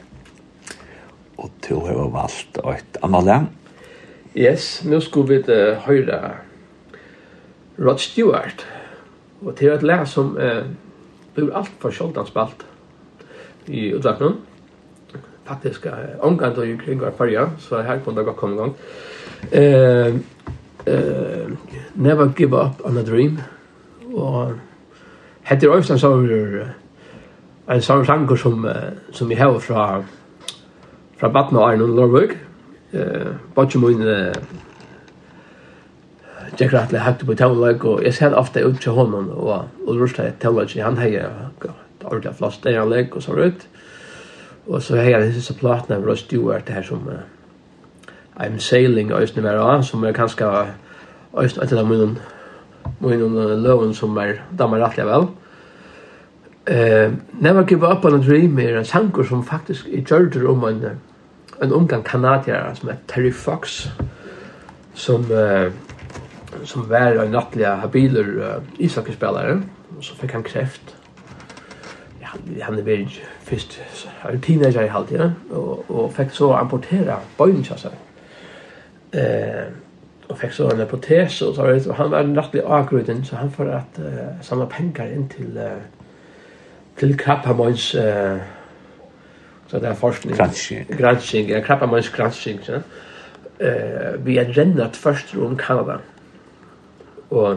[1.42, 3.48] Og to har valgt et annet lær.
[4.36, 6.20] Yes, nå skulle vi uh, høre
[7.80, 8.66] Rod Stewart.
[9.42, 10.68] Og til et lær som uh,
[11.36, 12.66] blir alt for sjoldans spalt
[13.68, 14.38] i utvattnet.
[15.50, 18.76] Faktisk, uh, omgang til kring hver farge, så her kunne det godt komme i gang.
[19.50, 20.22] Uh,
[20.88, 21.56] uh,
[21.96, 23.40] never give up on a dream.
[24.14, 24.60] Og
[25.44, 26.30] hette er også en sånn
[27.66, 28.66] en sånn sanger som,
[29.12, 30.04] som vi har fra
[31.18, 32.38] fra Batna og Arne Lorvøk.
[32.94, 34.34] Uh, Batje min uh,
[36.60, 40.30] Jack Rattle hakte på tavløk, og jeg ser ofte ut til honom, og, og rusla
[40.30, 41.32] jeg tavløk, han heier
[41.62, 41.74] det
[42.06, 43.66] ordentlig flott det er han lek og så ut.
[44.68, 47.24] Og så heier jeg disse platene, Ross Stewart, her som uh,
[48.40, 50.46] I'm sailing øyne var som er kanskje
[51.38, 52.20] øyne etter av munnen,
[53.00, 55.28] munnen loven som er damer rettelig vel.
[56.68, 60.64] Eh, Never Give Up on a Dream er en sanger som faktisk er gjørter om
[60.64, 60.84] en,
[61.64, 63.88] en ungan kanadier som er Terry Fox,
[64.94, 65.72] som, eh,
[66.64, 69.62] som var en nattelig habiler uh, ishockeyspillere,
[69.98, 70.96] og så fikk han kreft.
[72.22, 72.28] Ja,
[72.62, 73.80] han er veldig først,
[74.22, 77.92] han er teenager i halvtiden, og, og fikk så amportera bøyen til seg
[79.16, 79.64] eh
[80.28, 84.00] och fick så en protes och så han var nattlig akruten så han för att
[84.00, 85.72] uh, samla pengar in till uh,
[86.96, 88.38] till Krappermans eh
[89.68, 90.36] så där forskning.
[90.36, 90.86] Granskning.
[90.90, 96.00] Granskning ja, Krappermans granskning så eh vi är rennat först runt Kanada.
[97.30, 97.56] Och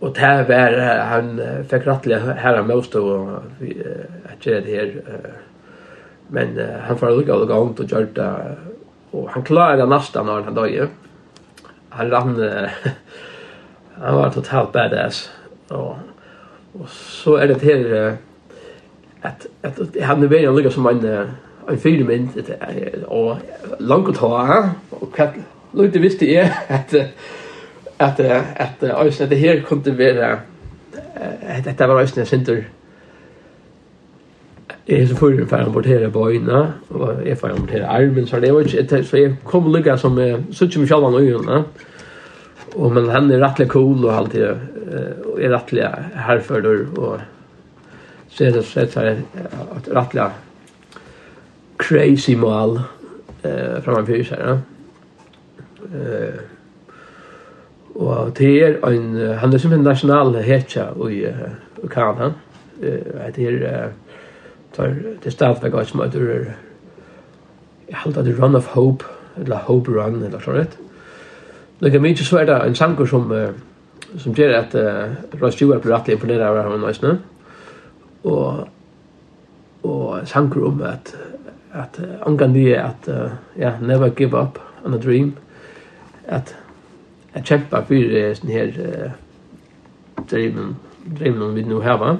[0.00, 1.84] och det var han fick
[2.36, 3.28] her av most och
[4.32, 5.02] att göra det här
[6.28, 8.56] men han får lucka och gå og och det
[9.10, 10.88] Och han klarade nästan når han dog.
[11.88, 12.68] Han rann uh,
[14.00, 15.30] han var totalt badass.
[15.68, 15.96] Och,
[16.72, 18.12] och så är det här uh,
[19.22, 21.28] att, att, at han er veldig lykke som en uh,
[21.68, 22.28] en filmynd
[23.06, 23.36] och
[23.78, 24.68] långt ta.
[24.90, 25.32] och hva...
[25.72, 26.94] Lykke visste jag att
[27.96, 30.38] att att att det här kunde vara
[31.56, 32.64] at detta var ösnen center
[34.88, 36.60] Jeg er så fyrir for å på öarna
[36.90, 40.16] og jeg for å amortere armen, så det var ikke, så jeg kom og som
[40.16, 41.64] som sutt som sjalvan og øynene.
[42.76, 44.48] Og, men han er rettelig cool og alltid,
[45.26, 45.84] og er rettelig
[46.26, 47.20] herfører, og
[48.28, 50.30] så er det sett her et rettelig
[51.78, 52.80] crazy mål
[53.44, 54.40] eh, framfyr seg.
[54.40, 54.56] Ja.
[55.92, 56.40] Eh,
[57.98, 62.32] og det er en, han er som en national hetja i, i Kanada.
[62.82, 64.07] Eh, det er, eh,
[64.78, 66.56] tar det stad vi som att det är
[67.88, 69.04] helt att run of hope
[69.36, 70.78] eller hope run eller så rätt.
[71.78, 73.54] Det kan mycket svårt en sanker som
[74.16, 74.74] som gör att
[75.40, 77.16] Ross Stewart blir rätt imponerad av honom nu
[78.22, 78.68] Och
[79.82, 81.16] och sanker om att
[81.72, 83.08] att angående att
[83.54, 85.32] ja never give up on a dream
[86.28, 86.54] att
[87.32, 87.94] att kämpa för
[88.42, 89.12] den här
[90.30, 92.18] dreamen dreamen vi nu har va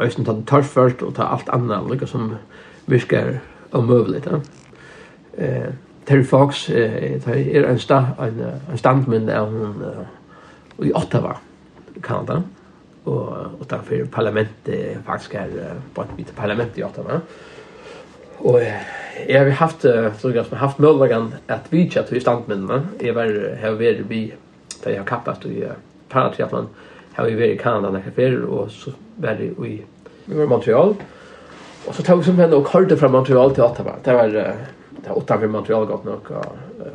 [0.00, 2.36] eisen ta först og ta alt annat lika som
[2.86, 3.40] virkar
[3.72, 4.26] omøveligt.
[4.26, 4.40] Ja.
[5.38, 5.72] Eh,
[6.06, 8.40] Terry Fox eh, er en, sta, en,
[8.72, 11.36] en standmynd av hun uh, i Ottawa,
[12.02, 12.40] Kanada,
[13.04, 13.28] og,
[13.60, 17.20] og derfor parlamentet faktisk er på et parlament i Ottawa.
[18.40, 18.60] Og
[19.28, 19.86] jeg har haft,
[20.20, 22.82] tror jeg, haft muligheten at vi ikke til standmyndene.
[23.00, 23.30] Jeg var,
[23.60, 24.32] har vært vi,
[24.84, 25.78] da jeg har kappet i uh,
[26.10, 26.68] Paratriathlon,
[27.16, 29.78] har vi vært i Kanada nekka fyrir, og så var vi i,
[30.26, 30.94] vi var i Montreal,
[31.86, 33.96] og så tog vi som henne og hørte fra Montreal til Ottawa.
[34.04, 36.32] Det var, det var Ottawa i Montreal godt nok,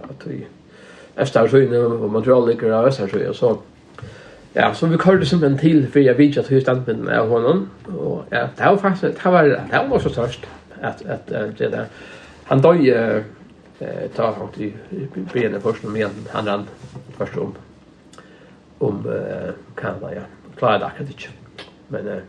[0.09, 0.43] at vi,
[1.63, 3.57] inne og Montreal ligger av Østersøyne, og så,
[4.57, 7.29] Ja, så vi kørte som en till för jag vet att hur stand med av
[7.29, 7.69] honom.
[7.97, 10.45] Och ja, det var faktiskt, det var, det var så störst
[10.81, 11.85] att, att, det där.
[12.43, 13.21] Han døg, eh,
[14.15, 14.73] ta han till
[15.33, 16.67] benen først, men han rann
[17.17, 17.53] först om
[18.79, 20.25] om uh, Kanada, ja.
[20.57, 21.29] Klarer det akkurat ikke.
[21.93, 22.23] Men eh,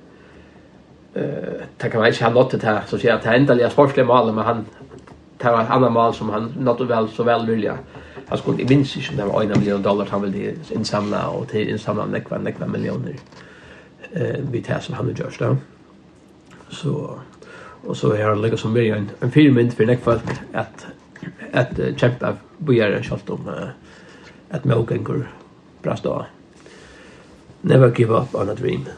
[1.17, 3.41] uh, det kan man ikke ha nått til det her, som sier at det er
[3.41, 4.67] endelig sportslige mål, men han,
[5.41, 7.79] det var et annet mål som han nått vel, så vel vilja.
[8.29, 11.49] Han skulle, jeg minns ikke om det var 1 million dollar han ville innsamla, og
[11.49, 13.17] til innsamla nekva, nekva millioner
[14.13, 15.55] eh, vid det som han gjørs da.
[16.71, 16.93] Så,
[17.87, 20.19] og så har han lykket som vi en, en firmynd for nekva
[20.53, 20.87] at,
[21.53, 23.71] at uh, kjempe bojere, selv om uh,
[24.51, 25.25] at mågengur
[25.83, 26.27] brast av
[27.63, 28.89] never give up on a dream.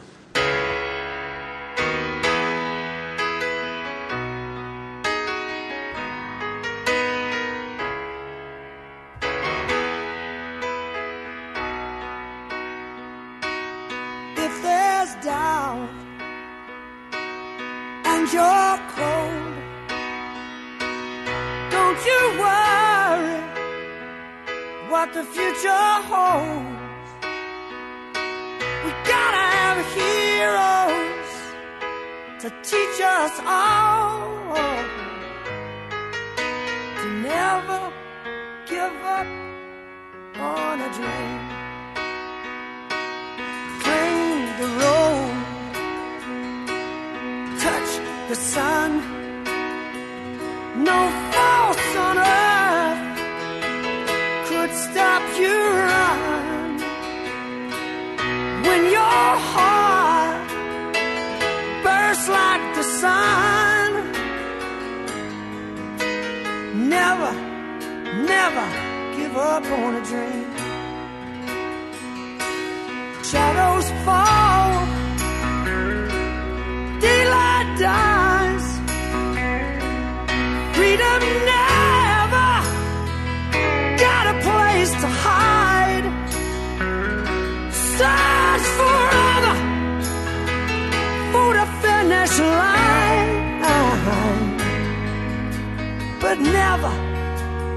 [96.41, 96.91] Never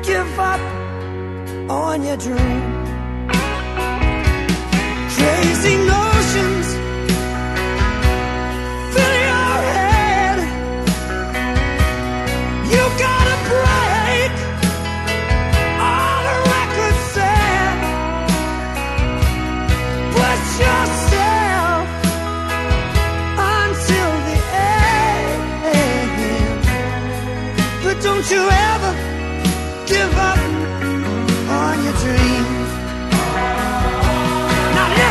[0.03, 0.61] give up
[1.71, 2.63] on your dream.
[5.17, 6.14] Chasing no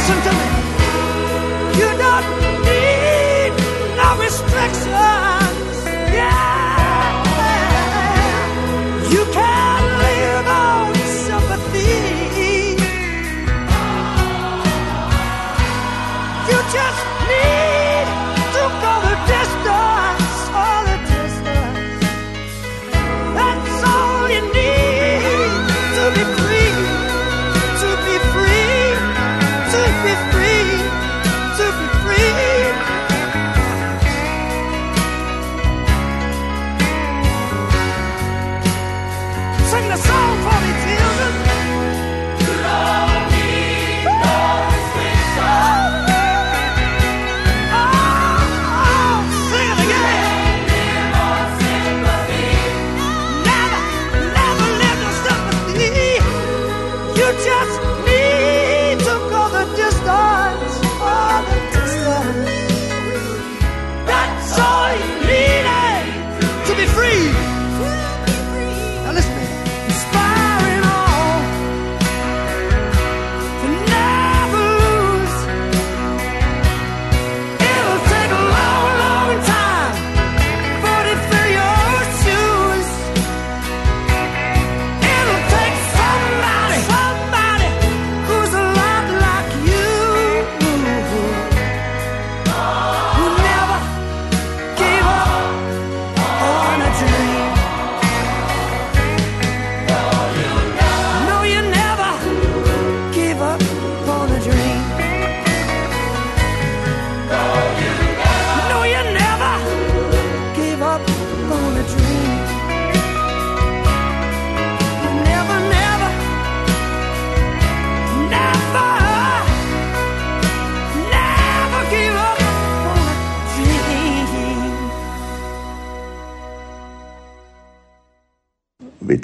[0.03, 0.42] listen to me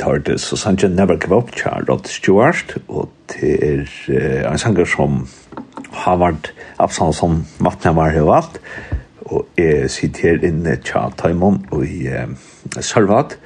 [0.10, 4.88] Curtis, og sangen Never Give Up, tja Rod Stewart, og til er uh, en sanger
[4.89, 5.22] som
[5.93, 6.49] har vært
[6.80, 8.57] absolutt som vattnet var her valgt,
[9.30, 13.38] og jeg sitter her inne tja Taimon og i uh, Sørvat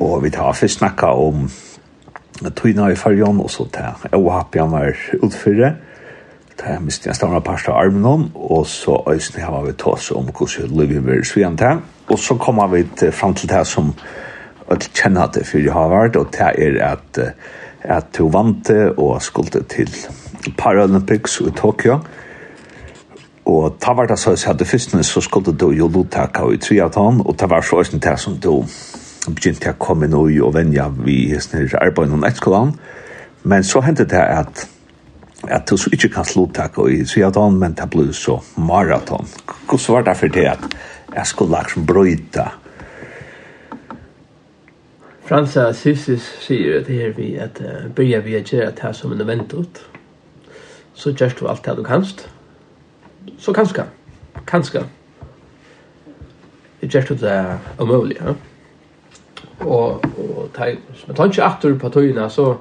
[0.00, 1.44] og vi tar først snakka om
[2.56, 5.74] tøyna i fargen, og så til jeg ta Oapian var utfyrre,
[6.56, 10.28] til jeg miste en stavna parst av armen og så øyne har vi tås om
[10.32, 13.92] hvordan vi vil svijant her, og så kommer vi til, fram til det som
[14.70, 17.20] at kjenne det det fyrir har vært, og det er at,
[17.82, 19.90] at du vant og skulle til
[20.58, 22.00] Paralympics i Tokyo,
[23.50, 27.22] og ta var det så at det første så skulle du jo lottaka i triathlon,
[27.26, 28.62] og ta var så også det som du
[29.26, 32.74] begynte å komme nå i og venja vi snir arbeid noen etskolan,
[33.42, 34.68] men så hendte det at
[35.48, 39.24] at du så ikke kan lottaka i triathlon, men det ble så maraton.
[39.66, 40.66] Hvordan var det for det at
[41.16, 42.44] jeg skulle liksom brøyta
[45.30, 49.16] Fransa Sissis sier at her vi at uh, byrja vi at gjøre det som er
[49.20, 49.60] nødvendig.
[50.94, 52.24] Så gjør du alt det du kanst.
[53.38, 53.84] Så kanska,
[54.46, 54.80] kanska.
[56.80, 58.16] Det gjør du det umulig.
[58.20, 58.34] Ja?
[59.60, 60.72] Og, og ta,
[61.06, 62.56] men ta ikke atter på tøyene, så,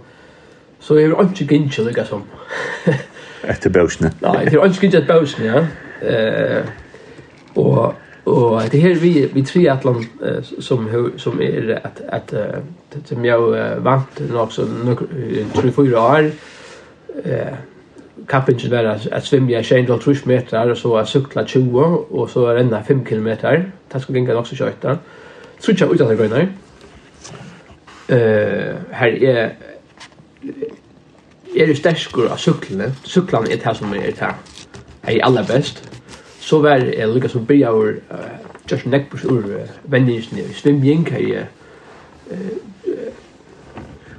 [0.79, 2.21] så er det ikke gynnskje lykka som.
[3.49, 4.13] Etter bøsene.
[4.21, 5.65] Nei, det er ikke gynnskje etter bøsene, ja.
[6.05, 6.69] Uh,
[7.65, 7.95] og
[8.29, 10.05] Och det här vi vi tre atlan
[10.59, 12.33] som som är att att
[13.05, 14.67] som jag vant också
[15.53, 16.31] tror fyra år
[17.23, 17.55] eh
[18.27, 23.71] kappingen var att svimja 130 meter og så att 20 och så renna 5 kilometer.
[23.91, 24.97] Det skulle gänga också kört där.
[25.61, 26.47] Tror jag utan det nej.
[28.07, 29.55] Eh här är
[31.55, 34.33] är det stäskor av syklene syklene är det som är det här.
[35.01, 35.88] Är allra bäst
[36.49, 37.93] så var det jeg lykka så byrja uh,
[38.71, 39.47] just nekk på ur
[39.85, 41.45] vendingen i svimjing her jeg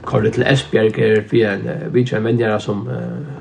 [0.07, 3.41] kallet til Esbjerg her via en vidtja vendjara som uh,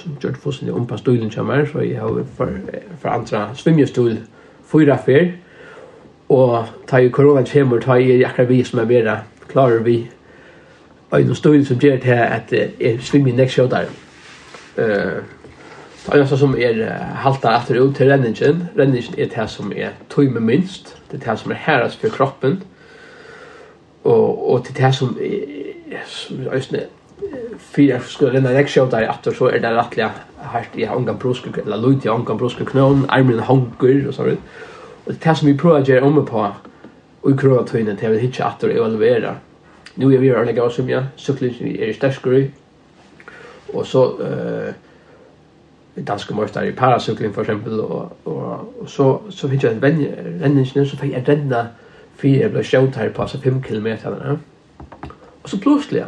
[0.00, 2.48] som gjør det fullstendig om på stolen kommer, så jeg har for,
[2.98, 4.18] for andre svimjestol
[4.66, 5.26] fyra fyr,
[6.28, 9.16] og ta i korona kommer, ta i akkurat vi som er vera,
[9.48, 9.98] klarer vi
[11.10, 13.90] og en stol som gjør det her at uh, svimmer nekk sjådare.
[14.78, 15.20] Uh,
[16.06, 16.78] Det er som er
[17.20, 18.62] halta etter ut til renningen.
[18.78, 20.96] Renningen er det som er tøyme minst.
[21.10, 22.62] Det er det som er herres for kroppen.
[24.04, 26.88] Og, og det er det som er, som er
[27.60, 30.08] fyra skulle renna rekkskjøta i atter, så er det rettelig
[30.54, 34.40] hardt i ångan brosker, eller lyd i ångan brosker knån, armen hongur, og sånt.
[35.04, 36.46] Og det er som vi prøver å gjøre omme på,
[37.20, 39.34] og i krona tøyne til vi hitje atter og evaluera.
[40.00, 42.46] Nå er vi jo ærlig av som jeg, sykling er i sterskere,
[43.74, 44.06] og så...
[44.16, 44.86] Uh,
[46.06, 50.00] danske møster i parasykling for eksempel, og, og, og så, så finner jeg en venn,
[50.42, 51.66] renningsnøy, så fikk jeg renna
[52.20, 54.16] fire, jeg ble skjønt her på, altså fem kilometer.
[54.24, 54.36] Ja.
[55.42, 56.04] Og så plutselig,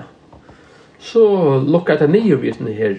[1.03, 1.25] så
[1.67, 2.95] lukket jeg nye ved denne her,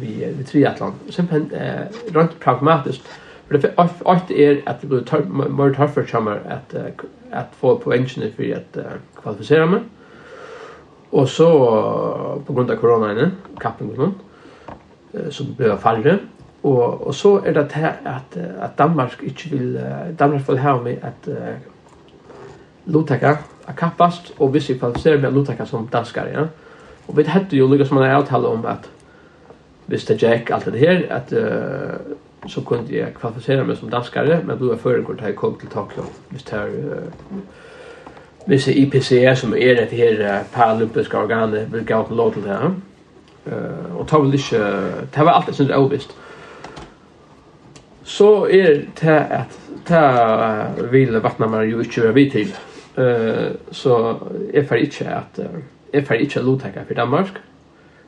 [0.00, 3.06] ved, ved triathlon, simpelthen eh, rent pragmatisk,
[3.46, 6.72] for det alt er at det blir mer tørfer sammen at,
[7.32, 9.84] at få poengene for at uh, kvalifisere meg,
[11.12, 11.46] og så
[12.46, 13.28] på grunn av koronaene,
[13.62, 14.16] kappen og sånn,
[15.30, 16.18] som blev färre
[16.62, 19.80] och och så är det här att att Danmark inte vill
[20.18, 21.28] Danmark vill ha med att
[22.84, 26.48] Lutaka a kapast och vi ser på Serbien Lutaka som danskar ja.
[27.06, 28.90] Och vi hade ju lykkes som en avtale om att
[29.86, 34.40] visst det gikk alt det här att uh, så kunde jag kvalificera meg som danskare
[34.44, 36.02] men då är til här kom till Tokyo.
[36.28, 37.40] Visst här uh,
[38.46, 42.62] visst IPC som är det här paralympiske organet vil gå til lov til det här.
[42.62, 42.70] Ja?
[43.46, 44.58] Eh och ta väl inte
[45.14, 46.16] det var alltid sånt avvist.
[48.04, 52.54] Så är det att det vill vattna mer ju inte vi till.
[52.94, 54.16] Eh så
[54.52, 55.38] är för inte att
[55.92, 57.32] är för inte att låta för Danmark.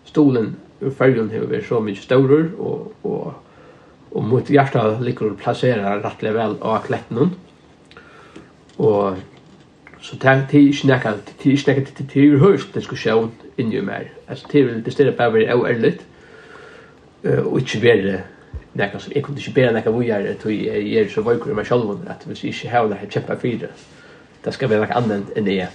[0.05, 3.32] Stolen ur färgen har vært så mye større, og, og,
[4.11, 7.32] og mot hjertet liker å plassere rettelig vel av kletten.
[8.79, 9.18] Og
[10.00, 12.38] så det till ikke nekka, det er ikke nekka til
[12.75, 15.68] diskusjon inni i Alltså Altså, det ställer bara bare være og
[17.25, 18.21] Eh og ikke være
[18.75, 21.67] nekka som, jeg kunne ikke bæra nekka vujar, tog jeg er så vøykur i meg
[21.72, 23.68] att at hvis jeg ikke här nekka kjempa fyrir,
[24.45, 25.68] det skal være nekka annan enn jeg.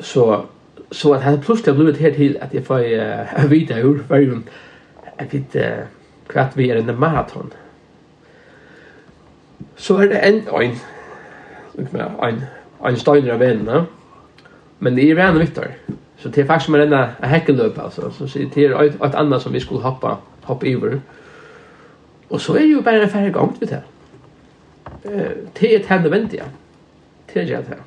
[0.00, 0.44] Så,
[0.92, 2.80] så at han plutselig har blivit her til at jeg får
[3.44, 4.48] uh, vita ur vergen,
[5.18, 5.60] jeg vi
[6.28, 7.52] kvart vi er en maraton.
[9.76, 10.70] Så er det en, en,
[11.78, 11.88] en,
[12.22, 12.42] en,
[12.88, 13.86] en steiner av vennene,
[14.84, 15.66] Men det är rena vittor.
[16.18, 18.10] Så det är faktiskt med denna häckelöp alltså.
[18.10, 21.00] Så det är ett, ett annat som vi skulle hoppa, hoppa över.
[22.28, 23.82] Och så är ju bara en färre gång till det.
[25.52, 26.44] Det är ett händevendiga.
[27.32, 27.78] Det är det här.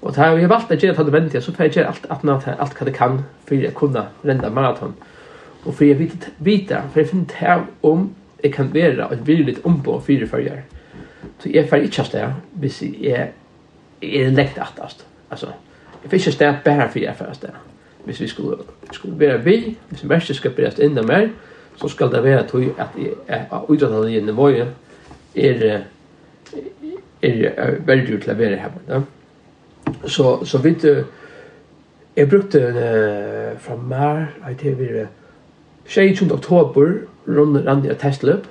[0.00, 2.06] Och det här vi har valt att göra ett händevendiga så får jag göra allt,
[2.08, 4.94] allt, allt vad det kan för att kunna rända maraton.
[5.64, 9.64] Och för jag vet vita, för jag finner här om jag kan vara ett virligt
[9.64, 10.62] ombå fyra följare.
[11.38, 13.30] Så jag får inte avstå hvis jeg
[14.00, 15.06] er är lekt attast.
[15.30, 15.46] Altså,
[16.06, 17.50] Det finns ikke stå bare for jeg först där.
[18.04, 18.56] Hvis vi skulle
[18.92, 21.28] skulle være vi, hvis vi mest skal börja enda mer,
[21.76, 24.66] så skal det være tog at jeg er utrettet i nivå er,
[25.34, 25.80] er,
[27.22, 28.70] er veldig ut være her.
[28.88, 29.00] Ja.
[30.04, 31.04] Så så vet du
[32.16, 35.06] jeg brukte en fra mer, jeg tror vi
[35.86, 36.92] 16 oktober
[37.28, 38.46] rundt rann jeg testløp.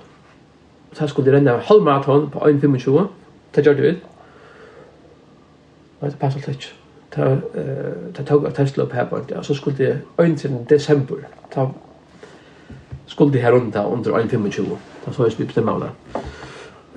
[0.93, 3.07] Så skulle jeg renne halvmaraton på 1.25.
[3.55, 4.03] Det gjør det vidt.
[5.99, 6.75] Og det passet litt
[7.15, 7.37] ta
[8.13, 9.31] ta tog Tesla upp här bort.
[9.41, 11.17] Så skulle det önsen december.
[11.53, 11.71] Ta
[13.05, 14.65] skulle det här runt under 125.
[15.05, 15.87] Ta så är det bestämma då.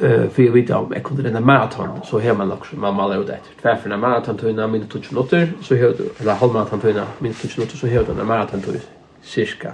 [0.06, 3.20] Eh för jag vet om jag kunde den maraton så här man också man mal
[3.20, 6.10] ut det Tvär för den maraton tog en minut och 20 minuter så hör du
[6.18, 8.74] eller halvmaraton tog en minut och 20 minuter så hör du den maraton tog
[9.22, 9.72] cirka.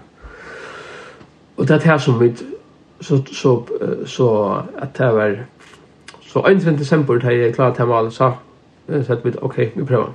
[1.57, 2.43] Och det här som mitt
[3.01, 3.65] så så
[4.07, 5.47] så att det var
[6.23, 8.33] så 1 december det är klart att han så
[9.07, 10.12] så att vi okej vi prövar.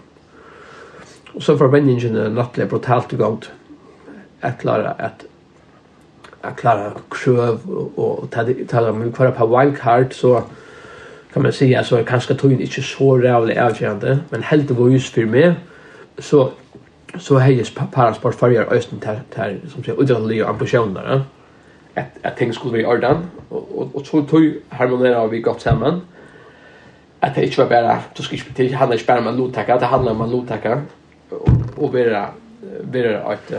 [1.35, 3.51] Og så var vendingen nattelig brutalt gått.
[4.43, 5.26] Jeg klarer at
[6.43, 7.60] jeg klarer krøv
[7.97, 10.41] og taler om hver på wildcard, så
[11.34, 15.27] kan man si at kanskje tøyen ikke så rævlig avgjørende, men helt det just for
[15.27, 15.56] meg,
[16.19, 16.49] så
[17.18, 21.19] så hejes parasport farger østen til, til som sier udrettelige ambisjoner ja?
[21.95, 25.61] at, at ting skulle være i orden og, og, og så tog harmonerer vi godt
[25.61, 26.01] sammen
[27.22, 29.80] at det ikke var bare du skal ikke, det handler ikke bare om en lottaker
[29.80, 30.81] det handler om en lottaker
[31.76, 32.30] och vara
[32.81, 33.53] vara att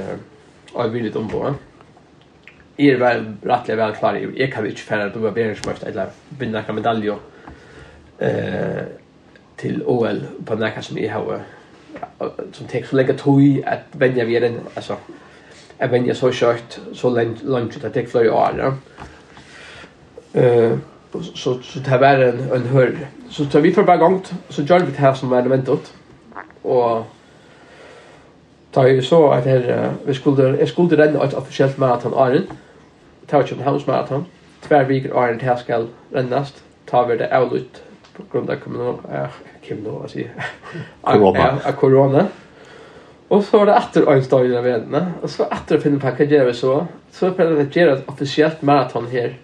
[0.75, 1.55] jag vill inte ombå.
[2.77, 4.31] Är väl rättligt väl klar.
[4.35, 6.07] Jag kan inte färra att vara bättre sport eller
[6.39, 7.13] vinna en medalj
[8.19, 8.83] eh
[9.57, 11.41] till OL på näka som jag har
[12.53, 14.97] som tek så länge tog att vänja vi den alltså
[15.79, 18.75] att vänja så kört så länge långt att det tek flera år.
[20.33, 20.73] Eh
[21.35, 22.99] så så det var en en hör
[23.31, 25.93] så tar vi för bara gångt så gör vi det här som är elementet
[26.63, 27.07] och
[28.75, 32.47] Da jeg så at her, vi skulle, jeg skulle renne et offisielt maraton åren,
[33.29, 34.27] ta et Københavns maraton,
[34.63, 37.83] tver viker åren til jeg skal rennast, ta vi det avlutt
[38.15, 39.01] på grunn av kommunal,
[39.63, 40.31] kim nå, jeg sier,
[41.05, 42.27] av korona.
[43.31, 46.11] Og så var det etter en dag i vedene, og så etter å finne på
[46.11, 46.75] hva gjør vi så,
[47.15, 49.37] så prøvde jeg å gjøre et offisielt maraton her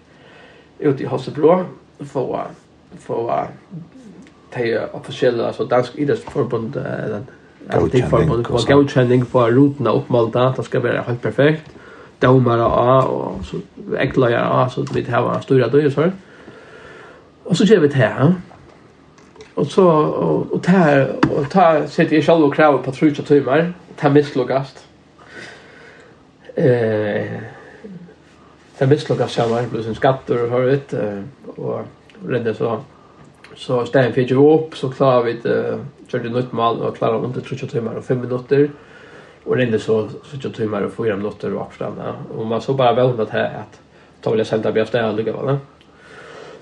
[0.79, 1.61] ute i Hossebro,
[2.03, 3.39] for å
[4.51, 7.23] ta de offisielle, altså Dansk Idrettsforbund, eller
[7.69, 11.63] alltid for på godkänning på rutorna uppmålda att det ska vara helt perfekt.
[12.19, 13.57] Domare A och så
[13.97, 16.11] äcklare A så att vi har stora döjer så
[17.43, 18.33] och så kör vi till här.
[19.53, 20.65] Och så och, och
[21.37, 23.73] och ta sätter jag själv och kräver på 30 timmar.
[23.95, 24.87] Ta misslogast
[26.55, 27.25] eh
[28.77, 30.93] ta misslogast så var plus en skatter och hörut
[31.55, 31.81] och
[32.27, 32.79] redde så.
[33.55, 37.41] Så stäm fick ju upp så klarar vi det körde nytt mål och klarade under
[37.41, 38.71] 30 timmar och 5 minuter
[39.43, 43.19] och rinner så 70 timmar och 4 minuter och uppstanna och man så bara väl
[43.21, 43.79] att här att
[44.21, 45.57] ta vill jag sända bäst där lika väl.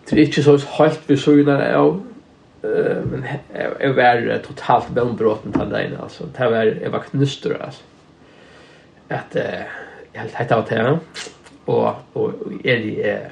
[0.10, 2.00] Det är inte så helt vi såg när jag
[2.62, 3.26] eh men
[3.80, 7.84] jag var totalt benbråten till den alltså det var jag var knuster alltså
[9.08, 9.36] att
[10.12, 11.00] jag helt hetta åt här
[11.66, 12.32] och och
[12.64, 13.32] är det är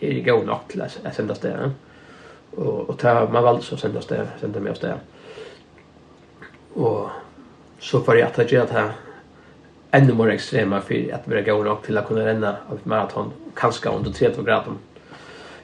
[0.00, 1.70] det går nog till att sända det
[2.56, 4.96] och och ta man valde så sända det sända mig oss där.
[6.74, 7.08] Och
[7.78, 8.92] så får jag att göra det här
[9.90, 13.32] ännu mer extrema för att börja gå upp till att kunna renna av ett maraton
[13.54, 14.72] kanske under 30 grader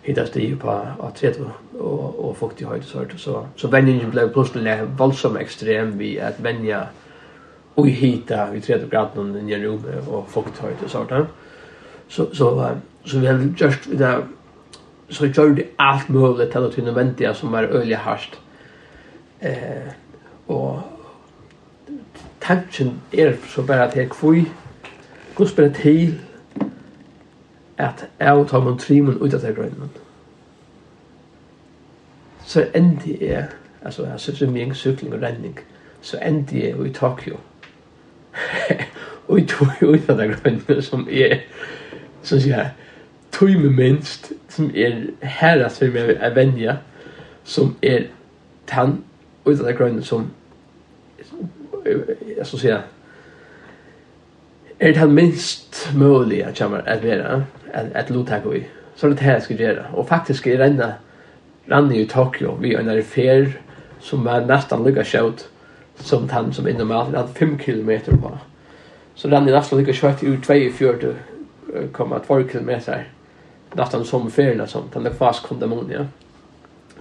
[0.07, 1.35] hit det ju på att träd
[1.79, 6.41] och och fukt i höjd så så så vändningen blev plötsligt våldsam extrem vi att
[6.41, 6.87] vänja
[7.75, 11.27] och hitta vi träd och graden i en rum och fukt höjd så där
[12.09, 12.71] så så
[13.05, 14.23] så vi har just det
[15.11, 18.41] så gjør det alt mulig til å til nødvendige som er øyelig hardt.
[19.41, 19.93] Eh,
[20.49, 20.83] og
[22.41, 24.45] tanken er så bare at jeg kvøy,
[25.35, 26.20] Guds bare til
[27.78, 29.91] at jeg tar min trimen ut av det grønnen.
[32.45, 33.47] Så endte jeg,
[33.83, 35.59] altså jeg synes det er mye sykling og renning,
[36.01, 37.37] så endte jeg i Tokyo.
[39.28, 41.41] og jeg tog ut av det grønnen som jeg,
[42.23, 42.70] som sier jeg,
[43.39, 44.93] tøyme minst, som er
[45.23, 46.77] herres for meg er venja,
[47.45, 48.09] som er
[48.67, 49.05] tann,
[49.45, 50.31] og det er grønne som,
[51.87, 52.69] jeg skal si,
[54.81, 58.65] er det minst mulig at kommer at være, at, at lotak vi.
[58.97, 59.85] Så er det jeg skal gjøre.
[59.93, 60.95] Og faktisk er renna,
[61.71, 63.47] rann i Tokyo, vi er en fer
[64.01, 65.49] som var nesten lykka sjøt,
[65.97, 68.39] som tann som innom alt, han 5 kilometer på.
[69.15, 72.99] Så rann i nesten lykka sjøt i 42,2 kilometer
[73.72, 76.06] nästan som färna som den där fast kondemonia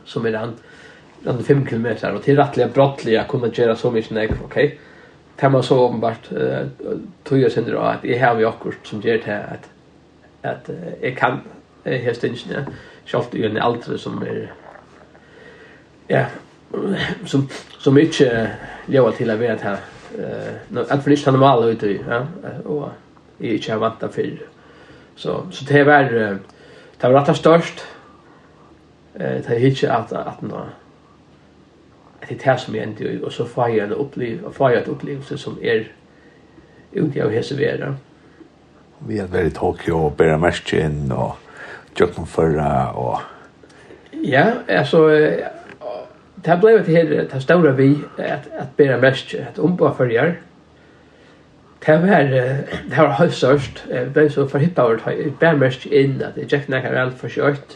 [0.05, 0.53] som är den
[1.19, 4.77] den 5 km och till rättliga brottliga kommer göra så mycket nek okej okay?
[5.35, 6.59] Det var så uppenbart uh,
[7.23, 9.69] tog jag sen då att har vi akkurat som ger till att
[10.41, 11.39] att uh, jag kan
[11.83, 12.65] här helt inte
[13.05, 14.53] schalt ju en äldre som är
[16.07, 16.25] ja
[17.25, 18.51] som som inte
[18.85, 19.77] lever till att vara här
[20.17, 22.25] eh att för inte normalt ut ja.
[22.65, 22.89] Och
[23.39, 24.39] är inte vant för
[25.15, 26.39] så så det var
[27.01, 27.85] Det var rett størst.
[29.19, 30.63] Eh, det er ikke at, at nå,
[32.21, 34.69] at det er det som jeg endte i, og så får jeg en opplevelse, får
[34.69, 35.83] jeg et opplevelse som er
[36.95, 37.93] ute av hese vera.
[39.05, 41.35] Vi har vært i Tokyo og bæra mest inn og
[41.99, 43.19] Jøkken Førra og...
[44.23, 45.07] Ja, altså,
[46.45, 50.37] det ble det her, det ståre vi, at, at bæra mest, at omba førjar,
[51.85, 52.23] Det var,
[52.89, 56.65] det var høysørst, jeg ble så forhippet over, jeg ble mest inn at det gikk
[56.73, 57.75] nekker vel for kjørt,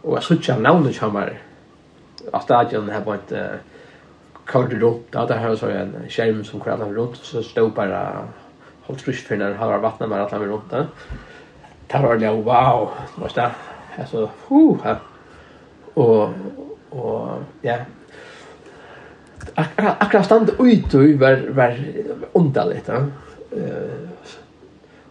[0.00, 1.34] og jeg suttet navnet kommer,
[2.32, 3.42] at stadion her var ikke
[4.48, 8.00] kort rundt, da det her så en skjerm som kvar han rundt, så stod bare
[8.88, 10.86] holdt frisk for når han var vattnet med at han var rundt det.
[11.92, 13.50] Det var det, wow, det var det,
[13.98, 14.88] altså, huh,
[15.96, 16.34] og,
[16.90, 17.82] og, ja,
[19.56, 21.76] akkurat akkurat stand ut og var var
[22.34, 23.02] underligt ja.
[23.52, 24.08] Eh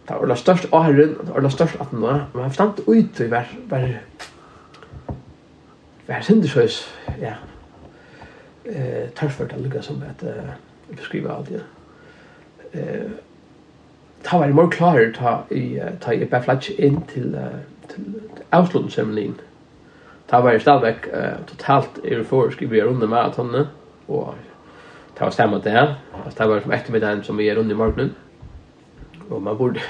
[0.08, 3.46] ta var det største åren och det største att nå men stand ut og var
[3.68, 3.88] var
[6.08, 6.44] var synd
[7.20, 7.34] ja.
[8.64, 10.24] Eh törfört att lucka som att
[10.96, 11.58] beskriva allt ja.
[12.72, 13.10] Eh
[14.22, 17.36] ta var mer klar ta i ta i baflatch in till
[17.88, 18.20] till
[18.50, 19.40] avslutningssamlingen.
[20.26, 23.66] Ta var i eh totalt euforisk i vi runt med han
[24.08, 24.34] og
[25.14, 25.94] det var stämmat det här.
[26.24, 28.14] Alltså det var som eftermiddagen som vi är runt i morgonen.
[29.28, 29.80] Och man borde,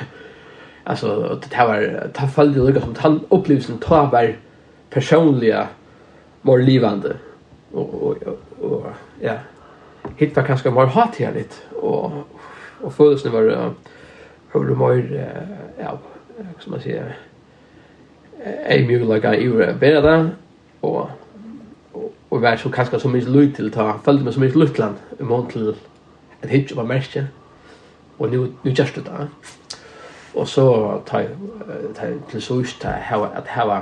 [0.84, 4.36] alltså det här var, det följde lika som han upplevelsen tar var
[4.90, 5.68] personliga
[6.42, 7.16] mer livande.
[7.72, 8.16] Och, och,
[8.60, 8.86] och,
[9.20, 9.34] ja,
[10.16, 10.86] hitt var kanske mer
[11.34, 12.12] lite Och,
[12.80, 13.72] och födelsen var,
[14.52, 15.28] hur det mer...
[15.78, 15.98] ja,
[16.58, 17.16] som man säger,
[18.44, 20.30] är mjög lika i det.
[20.80, 21.08] Och
[22.30, 24.84] og var så kanskje så mye lyt til ta, følte meg så mye lyt til
[24.84, 25.70] han, i mån til
[26.42, 27.28] en hitje var merke,
[28.18, 29.26] og nu, nu gjerst det da.
[30.34, 30.66] Og så
[31.06, 31.22] ta,
[31.96, 32.98] ta til så ut ta,
[33.34, 33.80] at hava,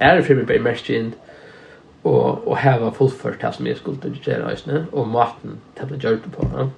[0.00, 1.14] er det for meg bare merke inn,
[2.04, 6.32] og, og hava fullført det som jeg skulle gjøre, og maten til å gjøre det
[6.34, 6.48] på.
[6.52, 6.68] Ja.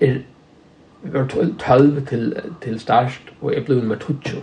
[0.00, 0.20] Er,
[1.02, 1.26] var
[1.58, 4.42] 12 til, til start, og jeg ble nummer 12.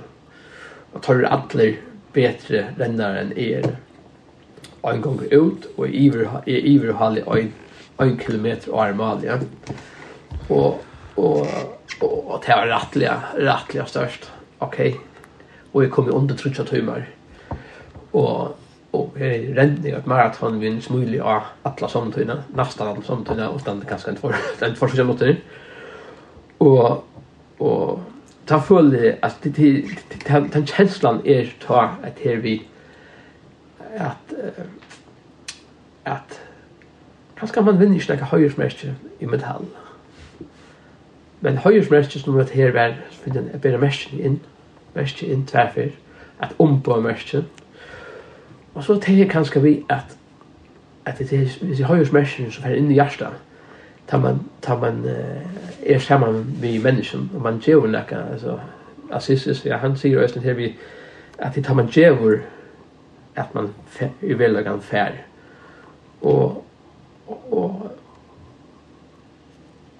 [0.93, 1.73] Og tar alle
[2.13, 3.73] bedre renner enn jeg er
[4.93, 7.53] en gang ut, og i iverhallig en,
[8.01, 9.39] en kilometer av armal Ja.
[10.49, 10.81] Og,
[11.17, 11.47] og,
[12.01, 13.09] og, og det var rettelig,
[13.39, 14.29] rettelig størst.
[14.59, 14.79] Ok.
[15.73, 17.07] Og jeg kom under 30 timer.
[18.13, 18.55] Og,
[18.93, 23.49] og jeg rent i et maraton vi en smulig av alle samtøyene, nesten alle samtøyene,
[23.49, 25.33] og den kanskje en for, den for seg måtte.
[26.63, 27.03] Og,
[27.59, 28.05] og
[28.47, 32.59] ta føle at den kjenslan er ta at her vi
[33.95, 34.35] at
[36.05, 36.41] at
[37.37, 39.65] kanskje man vinner ikke noe høyersmerke i metall.
[41.41, 44.39] Men høyersmerke som at her var finner jeg bedre merken inn,
[44.95, 45.89] merken inn tverfer,
[46.39, 47.47] at ombå merken.
[48.75, 50.17] Og så tenker jeg kanskje vi at
[51.05, 53.27] at det er hvis jeg høyersmerken som er inne i hjertet,
[54.07, 55.11] tar man, tar man uh,
[55.85, 58.59] er sammen med mennesken, og man gjør noe, altså,
[59.13, 60.71] Assistis, ja, han sier jo her vi,
[61.37, 62.39] at det tar man gjør
[63.35, 63.73] att man
[64.19, 65.25] i välgan fär.
[66.19, 66.65] Och
[67.25, 67.91] och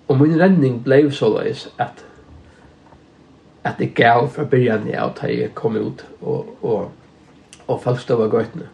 [0.07, 2.05] og min renning blev så løs att
[3.63, 6.91] att det gav för början jag att jag kom ut och och
[7.65, 8.67] och folk stod var gott nu.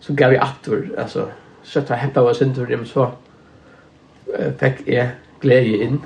[0.00, 1.28] Så gav jeg attor alltså
[1.62, 3.10] så att jag hämtade oss inte för dem så
[4.58, 5.10] fikk jeg
[5.40, 6.00] glädje in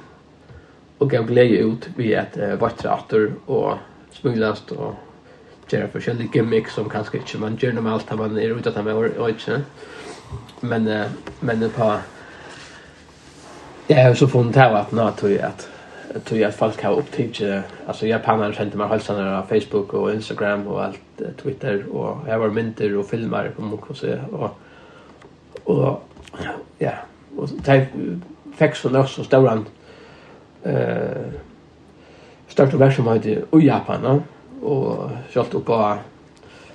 [0.98, 3.74] och gav glädje ut ved att uh, vattra attor och
[4.12, 4.94] smuglast och
[5.72, 8.94] göra forskjellige gimmick som kanske inte man gjør normalt att man er ute att meg
[8.94, 9.64] og ikke.
[10.60, 11.04] Men uh,
[11.40, 11.98] men på
[13.88, 15.68] jag har så funnit här att nå tror jag att
[16.24, 17.42] tror jag folk har upptäckt
[17.86, 22.38] alltså jag pannar skämt med hälsan på Facebook och Instagram och allt Twitter och jag
[22.38, 24.50] var mynter och filmer om och så och
[25.64, 26.02] och
[26.78, 26.92] ja
[27.36, 27.88] och det
[28.56, 29.64] fick så loss så stor
[30.62, 31.32] eh
[32.48, 34.00] starta version med i Japan.
[34.02, 34.20] Ja?
[34.62, 35.98] och kört upp på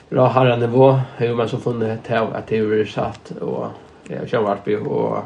[0.09, 3.67] bra harra nivå hur man så funnit ett här att det är satt och
[4.03, 5.23] jag kör vart vi och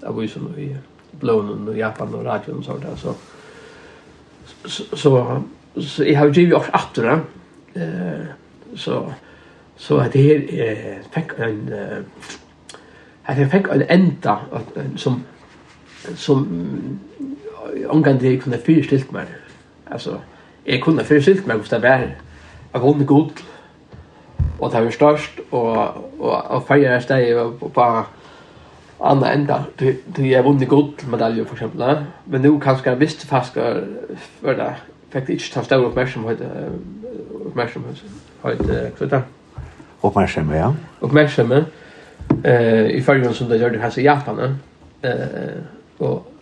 [0.00, 0.76] jag var ju som i
[1.10, 3.14] blån och Japan och radio och sånt där så
[4.96, 5.42] så
[5.76, 7.20] så jag har ju också efter det
[7.80, 8.26] eh
[8.76, 9.12] så
[9.76, 11.74] så att det är fick en
[13.22, 14.40] att jag fick en ända
[14.96, 15.22] som
[16.14, 16.68] som
[17.88, 19.26] omgående kunde fyrstilt mig
[19.90, 20.20] alltså
[20.70, 22.06] jeg kunne forstilt meg hvordan det var.
[22.72, 23.42] Jeg kunne god,
[24.60, 25.76] og det var størst, og,
[26.20, 28.04] og, og feire steg og bare
[29.00, 29.62] andre enda.
[30.16, 32.06] Du har vunnet god medalje, for eksempel.
[32.26, 33.58] Men nå kanskje jeg visste fast
[34.40, 34.70] for det.
[35.10, 36.42] Fikk ikke ta større oppmerksomhet,
[37.46, 38.04] oppmerksomhet,
[38.42, 39.22] hva er det?
[40.02, 40.72] Oppmerksomhet, ja.
[41.00, 41.66] Oppmerksomhet.
[42.44, 44.58] Eh, i fargen som det gör det här i Japan.
[45.02, 45.12] Eh,
[45.98, 46.32] och,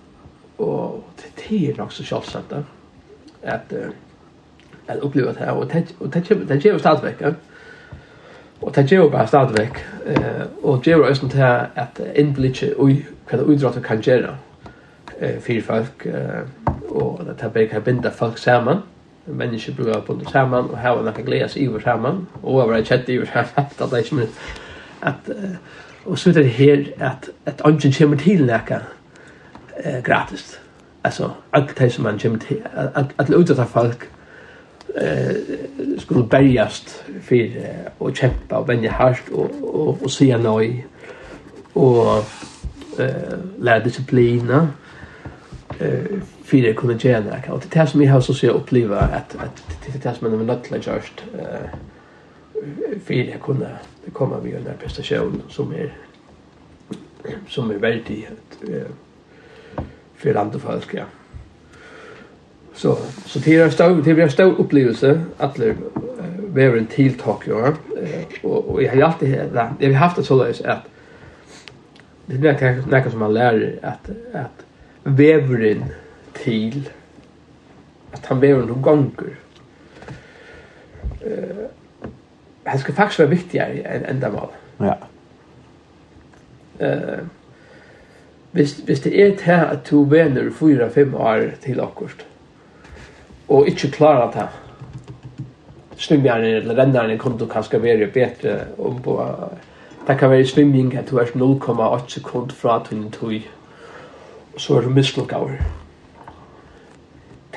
[0.56, 1.04] och
[1.48, 2.62] det är också så kjølsett, da.
[3.42, 3.88] Eh,
[4.88, 7.16] att uppleva det här och det och det det ger ju stadigvæk.
[8.60, 9.72] Och det ger bara stadigvæk.
[10.06, 12.90] Eh och ger oss ösn till att inblickje och
[13.30, 14.36] vad idrott kan göra
[15.18, 16.42] eh för folk eh
[16.88, 18.82] och det det bäcker binda folk samman.
[19.24, 22.88] Människor blir på det samman och ha några gläs i över samman och över ett
[22.88, 24.22] chat i över samman att det är som
[25.00, 25.30] att
[26.04, 28.80] och så det här att att ungen kommer till näka
[29.84, 30.60] eh gratis.
[31.02, 32.62] Alltså allt det som man kommer till
[32.94, 33.98] att att låta folk
[34.94, 35.36] eh
[35.98, 37.50] skulle bergast för
[37.98, 40.86] och kämpa och vänja hårt och och och se nej
[41.72, 42.16] och
[42.98, 44.68] eh lära disciplina
[45.78, 46.04] eh
[46.44, 49.36] för det kunde tjäna kan och det är som vi har så ser uppleva att
[49.36, 51.70] att det är som man nödländigt just eh
[53.04, 53.68] för det kunde
[54.04, 55.92] det kommer vi under prestation som är
[57.48, 58.30] som är väldigt
[58.68, 58.82] eh
[60.16, 61.04] för landet folk ja.
[62.78, 65.76] Så, så det är stor, det blir en stor upplevelse att det
[66.48, 67.58] vara en till Tokyo.
[67.58, 67.72] Ja.
[68.42, 70.82] Och, och jag har alltid det jag har haft det så där att
[72.26, 74.64] det är något som man lär att, att
[75.02, 75.84] vävren
[76.32, 76.88] till
[78.12, 79.36] att han vävren någon gånger.
[81.26, 81.66] Uh,
[82.64, 84.48] han ska faktiskt vara viktigare än ändamål.
[84.76, 84.98] Ja.
[86.78, 87.18] Eh,
[88.50, 92.26] hvis, hvis det er til at to vener fyra-fem år til akkurat,
[93.48, 94.48] og ikke klarer det.
[95.96, 99.18] Svimjerne eller rennerne kunne du kanskje være bedre om på
[100.08, 103.40] Det kan være svimming at du er 0,8 sekund fra til tøy,
[104.54, 105.50] og så er du mislukkaver.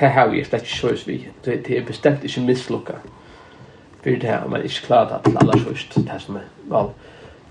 [0.00, 1.28] Det har vi slett ikke sjøs vi.
[1.44, 2.92] Det er bestemt ikke mislukka.
[4.02, 6.88] For det her, man ikke klarer det til aller sjøst, det som er vel,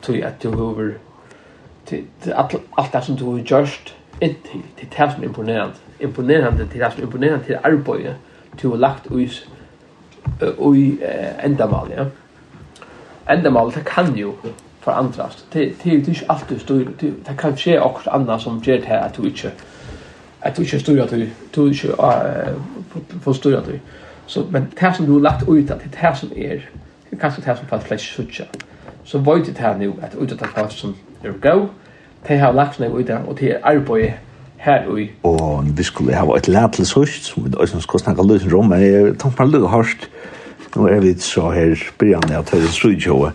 [0.01, 0.91] tøy at du hover,
[2.77, 5.73] alt det som du har gjørst, inntil, det er det som er imponerende.
[5.99, 8.15] Imponerende, det er det som er imponerende til arbeidet,
[8.61, 9.29] du har lagt i
[10.75, 10.97] i
[11.43, 12.05] endamal, ja.
[13.33, 14.33] Endamal, det kan jo
[14.79, 15.45] forandrast.
[15.53, 16.89] Det det er jo ikke alltid styr.
[16.99, 19.51] Det kan skje akkurat annet som gjør det her at du ikke
[20.41, 21.11] at du ikke styrer at
[21.55, 21.95] du ikke
[23.21, 23.71] får styr at du.
[24.25, 26.55] Så, men det som du har lagt ut, det er det som er,
[27.09, 28.45] det er kanskje det som folk flest sutja.
[29.03, 31.67] Så vet det her nu at ut av det som er go,
[32.27, 34.13] det har lagt ned ut og det er arbeidet
[34.61, 35.11] här i.
[35.23, 38.69] Og vi skulle ha ett lätlis hus som vi også skulle snacka lösen rum.
[38.69, 40.09] Men jeg tänkte på lugg hörst.
[40.75, 43.31] nå er vi så här början av Tölles Rydtjåa.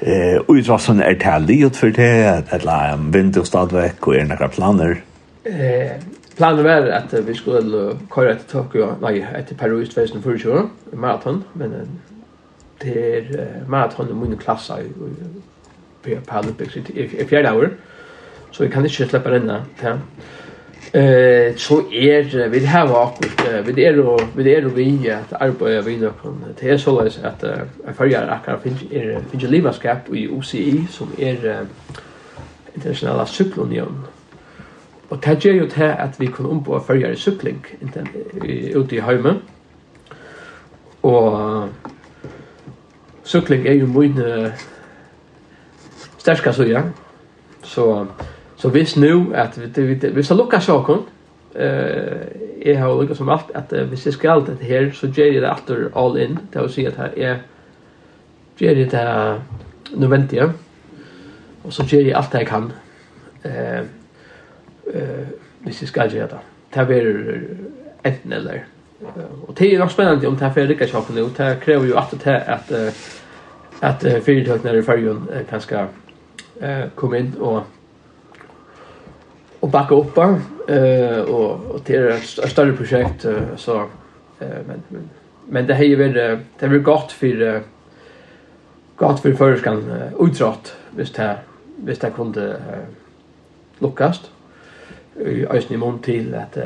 [0.00, 2.42] Eh, utvassen är tällig ut for det.
[2.50, 5.02] Eller en vinterstadväck og er några planer.
[5.44, 5.90] Eh,
[6.36, 11.88] planen var at vi skulle köra till Tokyo, nej, till Peru i 2024, maraton, men
[12.78, 14.70] det är maraton i min klass
[16.04, 17.70] i Paralympics i fjärde år,
[18.50, 19.88] så vi kan inte släppa denna till
[20.92, 25.80] Eh så är vi har akkurat vi är då vi är då vi att arbeta
[25.80, 27.44] vi då kan det är så läs att
[27.86, 31.66] jag följer akar finns är finns ledarskap i OCE som är
[32.74, 34.04] internationella cykelunion.
[35.08, 37.64] Och det gör ju det att vi kan ombo följa i cykling
[38.74, 39.36] ute i hemmen.
[41.00, 41.68] Och
[43.22, 44.50] cykling är ju min
[46.16, 46.82] stärka så ja.
[47.62, 48.06] Så
[48.60, 51.06] Så hvis nu at vi vi vi ska lucka sjokon
[51.54, 55.40] eh är har lucka som allt att hvis det skal allt det så så ger
[55.40, 56.38] det åter all in.
[56.52, 57.38] Det vill säga att här är
[58.58, 59.40] ger det där
[59.90, 60.52] nu
[61.62, 62.72] och så ger jag allt jag kan
[63.44, 63.80] eh
[64.94, 65.26] eh
[65.58, 66.38] hvis det skal gjøre det.
[66.74, 67.42] Det blir
[68.02, 68.64] enten eller.
[69.46, 71.96] Och det är nog spännande om det här för lucka sjokon nu det kräver ju
[71.96, 72.94] att det att at
[73.80, 75.86] att företagen i färjan kan ska
[76.60, 77.62] eh komma in och
[79.60, 80.18] och backa upp
[80.68, 83.26] eh och och det ett större projekt
[83.56, 83.76] så
[84.40, 85.10] eh men men
[85.48, 87.62] men det har ju varit det har gott för
[88.96, 91.38] gott för förskan utrott visst här
[91.76, 92.56] visst det kunde
[93.78, 94.30] lukkast
[95.26, 96.56] i ösn i mån till att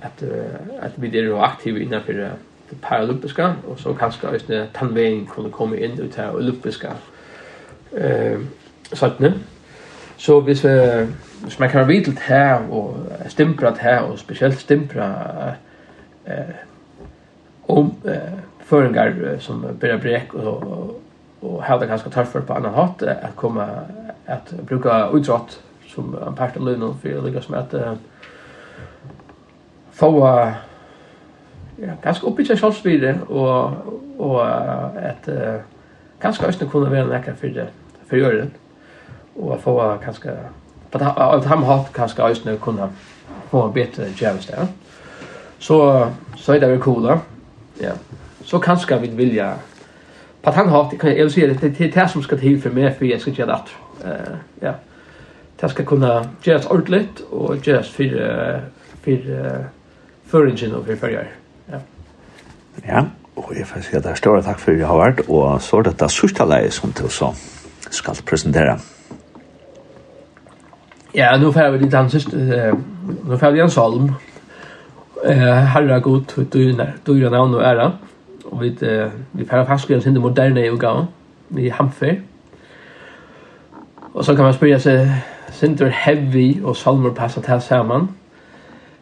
[0.00, 0.22] att
[0.80, 2.12] att vi är aktiva innanför
[2.70, 6.92] det paralympiska och så kanske ösn tandvägen kunde komma in ut här olympiska
[7.92, 8.38] eh
[8.92, 9.34] sådant
[10.16, 11.06] så hvis vi
[11.44, 12.96] hvis man kan ha til her, og
[13.28, 15.08] stimpra her, og spesielt stimpra
[16.26, 16.54] eh,
[17.68, 21.00] om eh, föringar som börjar bräck och och
[21.40, 23.68] og, det kanske ganska tufft på annan hatt, att komma
[24.26, 27.92] att bruka utrott som en part av lønnen for att lykkes med at eh,
[29.92, 30.28] få
[31.76, 33.72] ja, själv och sjálfsvire att
[34.18, 34.46] og
[34.96, 35.60] at eh,
[36.20, 36.90] ganske østene kunne
[37.36, 37.68] för det
[38.06, 38.50] för göra det
[39.34, 40.30] och få ganske
[40.98, 42.88] på att han har kanske just nu kunna
[43.50, 44.66] få en bättre tjänst där.
[45.58, 47.20] Så så är det väl coola.
[47.78, 47.92] Ja.
[48.44, 49.54] Så kanske vi vill ja
[50.42, 52.70] på att han har det kan jag säga det det det som ska till för
[52.70, 53.60] mig för jag ska göra
[54.02, 54.08] det.
[54.08, 54.74] Eh ja.
[55.60, 58.62] Det ska kunna göras ordentligt och göras för
[59.02, 59.64] för
[60.26, 61.28] förringen och för färger.
[61.66, 61.78] Ja.
[62.86, 63.04] Ja.
[63.36, 65.62] Og jeg får si at det er større takk for at jeg har vært, og
[65.62, 67.32] så er dette sørste leie som til så
[67.90, 68.78] skal presentere.
[71.16, 72.74] Ja, nu får vi lite sist eh
[73.28, 74.12] nu får vi en psalm.
[75.24, 77.92] Eh Herre god, du är du gör namn och ära.
[78.44, 78.68] Och vi
[79.32, 81.06] vi får fast skriva sin moderna utgåva
[81.56, 82.22] i Hamfer.
[84.12, 85.08] Och så kan man spela sig
[85.52, 88.08] Sinter heavy och psalmer passar till samman.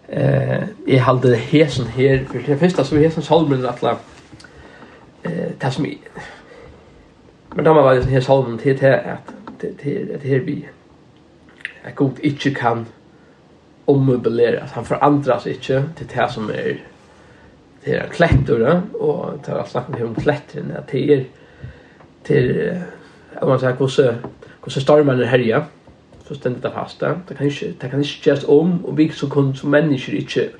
[0.08, 3.96] Eh jag hade hesen här för det första så hesen psalmen att la
[5.22, 5.86] eh ta som
[7.54, 9.34] Men då var det här psalmen till till att
[9.78, 10.68] till det här vi
[11.84, 12.86] at Gud ikke kan
[13.86, 14.70] ommøbeleres.
[14.70, 16.80] Han forandres ikke til det som er
[17.84, 21.24] det er klettere, og det er snakket om kletterne, at det er
[22.24, 22.50] til,
[23.34, 24.20] at man sier, hvordan,
[24.62, 25.64] hvordan stormen er herja,
[26.28, 29.30] så stendet det fast, det kan ikke, det kan ikke gjøres om, og vi som,
[29.30, 30.50] kun, som mennesker ikke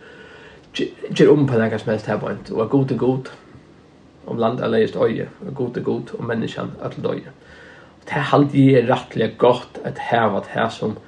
[1.15, 3.31] gjør om på noe som helst her point, og er god er god,
[4.27, 7.33] om landet er leist øye, og god er god, og menneskene er til øye.
[8.03, 10.99] Det er alltid rettelig godt at her var det her som,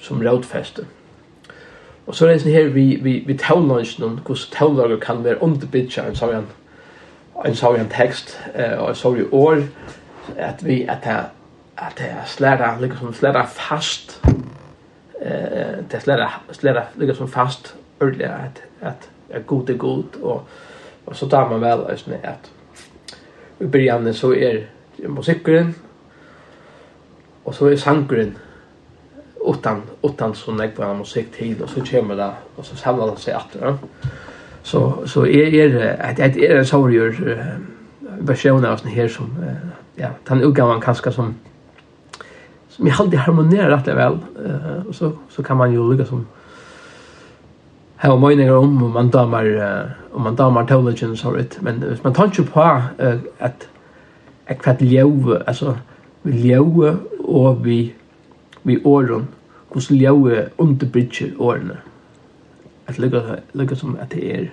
[0.00, 0.86] som rådfeste.
[2.06, 6.04] Og så er det sånn her vi, vi, vi taulansen, hvordan taulager kan være underbidja
[6.08, 6.50] en sånn
[7.44, 9.64] en sånn tekst eh, og en sånn år
[10.38, 11.16] at vi at det
[11.76, 14.20] at det er slæra liksom slæra fast
[15.20, 20.48] eh det slæra slæra liksom fast ordentlig at at er god er god og
[21.06, 22.50] og så tar man vel altså at
[23.60, 24.62] i begynnelsen så er
[25.08, 25.74] musikkeren
[27.44, 28.36] og så er sangeren
[29.48, 33.34] utan utan så nekva musik til og så kommer det og så samlar det seg
[33.34, 33.76] att Ja.
[34.62, 37.12] Så så är er det at er så gjør
[38.20, 39.36] versioner av den här som
[39.98, 41.34] ja, den utgåvan kanske som
[42.68, 44.18] som jag alltid harmonerar rätt väl vel.
[44.88, 46.26] Og så så kan man ju lycka som
[47.96, 49.44] Hava meiningar om om man damar
[50.12, 51.62] om man damar teologien så vidt.
[51.62, 52.60] Men hvis man tar ikke på
[53.38, 53.68] att
[54.46, 54.82] ett kvart
[55.46, 55.76] alltså
[56.22, 57.94] vi ljöv och vi
[58.64, 59.28] vi åren
[59.74, 61.80] hos ljøe underbridger årene.
[62.86, 64.46] At lukka som at det er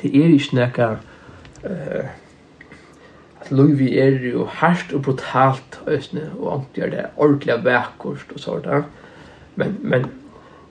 [0.00, 0.88] det er ikke nekka
[1.64, 2.08] uh,
[3.40, 8.40] at vi er jo hardt og brutalt øsne og omtid er det ordentlig vekkost og
[8.40, 8.68] sånt
[9.56, 10.06] men, men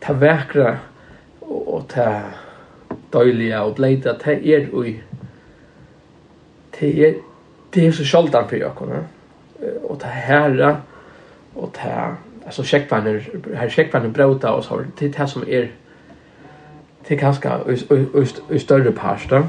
[0.02, 0.78] ta vekra
[1.42, 2.22] og ta
[3.14, 4.84] døylige og bleita ta er jo
[6.80, 7.14] det er
[7.74, 9.04] det er så sjaldan fyrir jokkene.
[9.90, 10.82] og ta herra
[11.56, 12.16] og ta
[12.50, 15.72] alltså checkpanner här checkpanner bröta och så har det här som är
[17.04, 17.50] till kanske
[18.50, 19.48] i större pasta.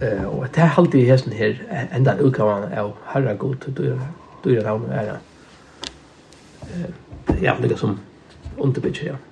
[0.00, 3.98] Eh och det här alltid hästen här ända utgåvan av herre god du
[4.42, 5.08] du är där är.
[5.08, 5.14] Eh
[7.42, 8.00] ja, det som
[8.58, 9.02] underbitch.
[9.02, 9.31] Ja.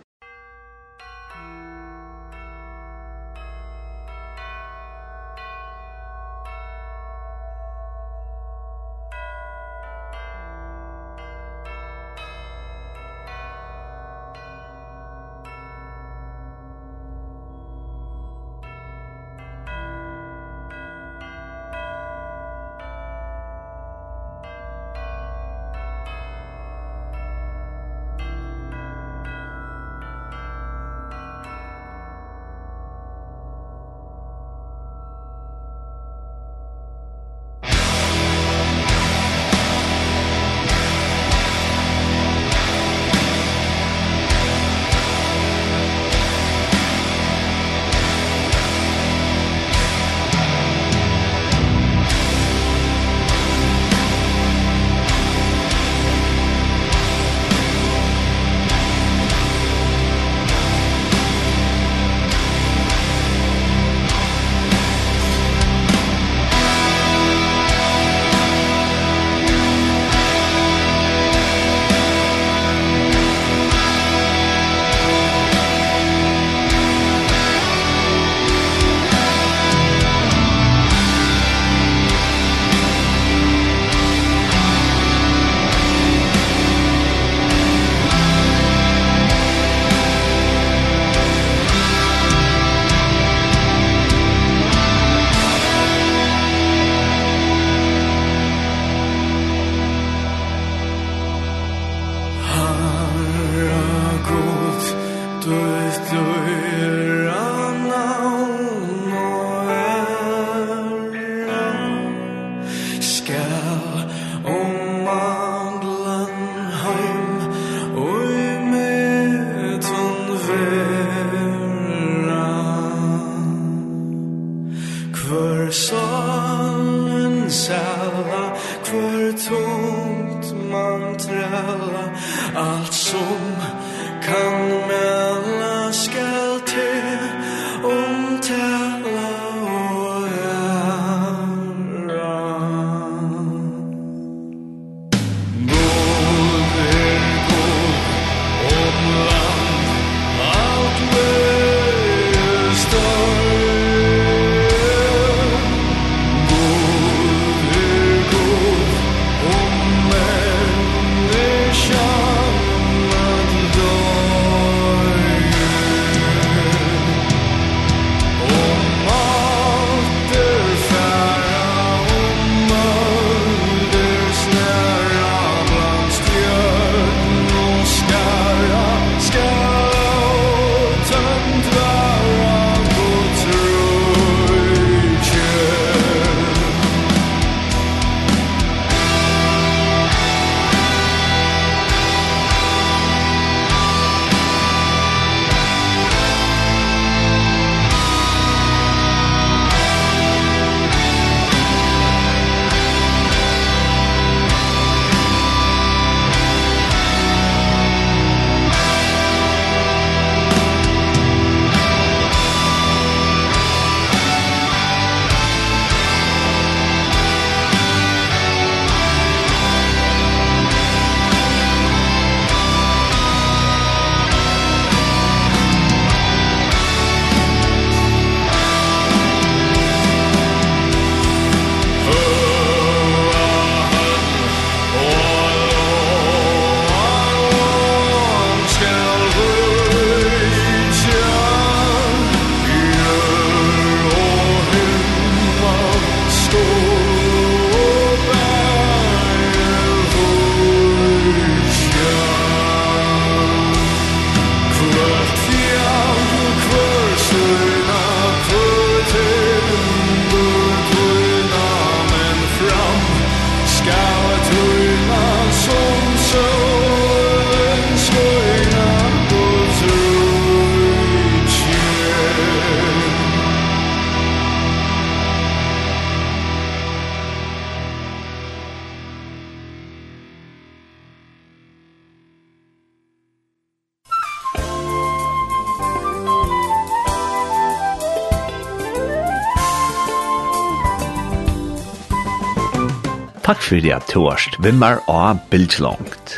[293.70, 296.34] fyrir at du erst vimmar og bildslångt.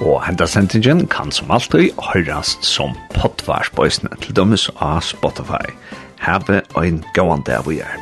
[0.00, 5.62] Og henda sendingen kan som alltid høyrast som potvarsbøysene til dømes av Spotify.
[6.20, 7.99] Have ein gåan dag vi er.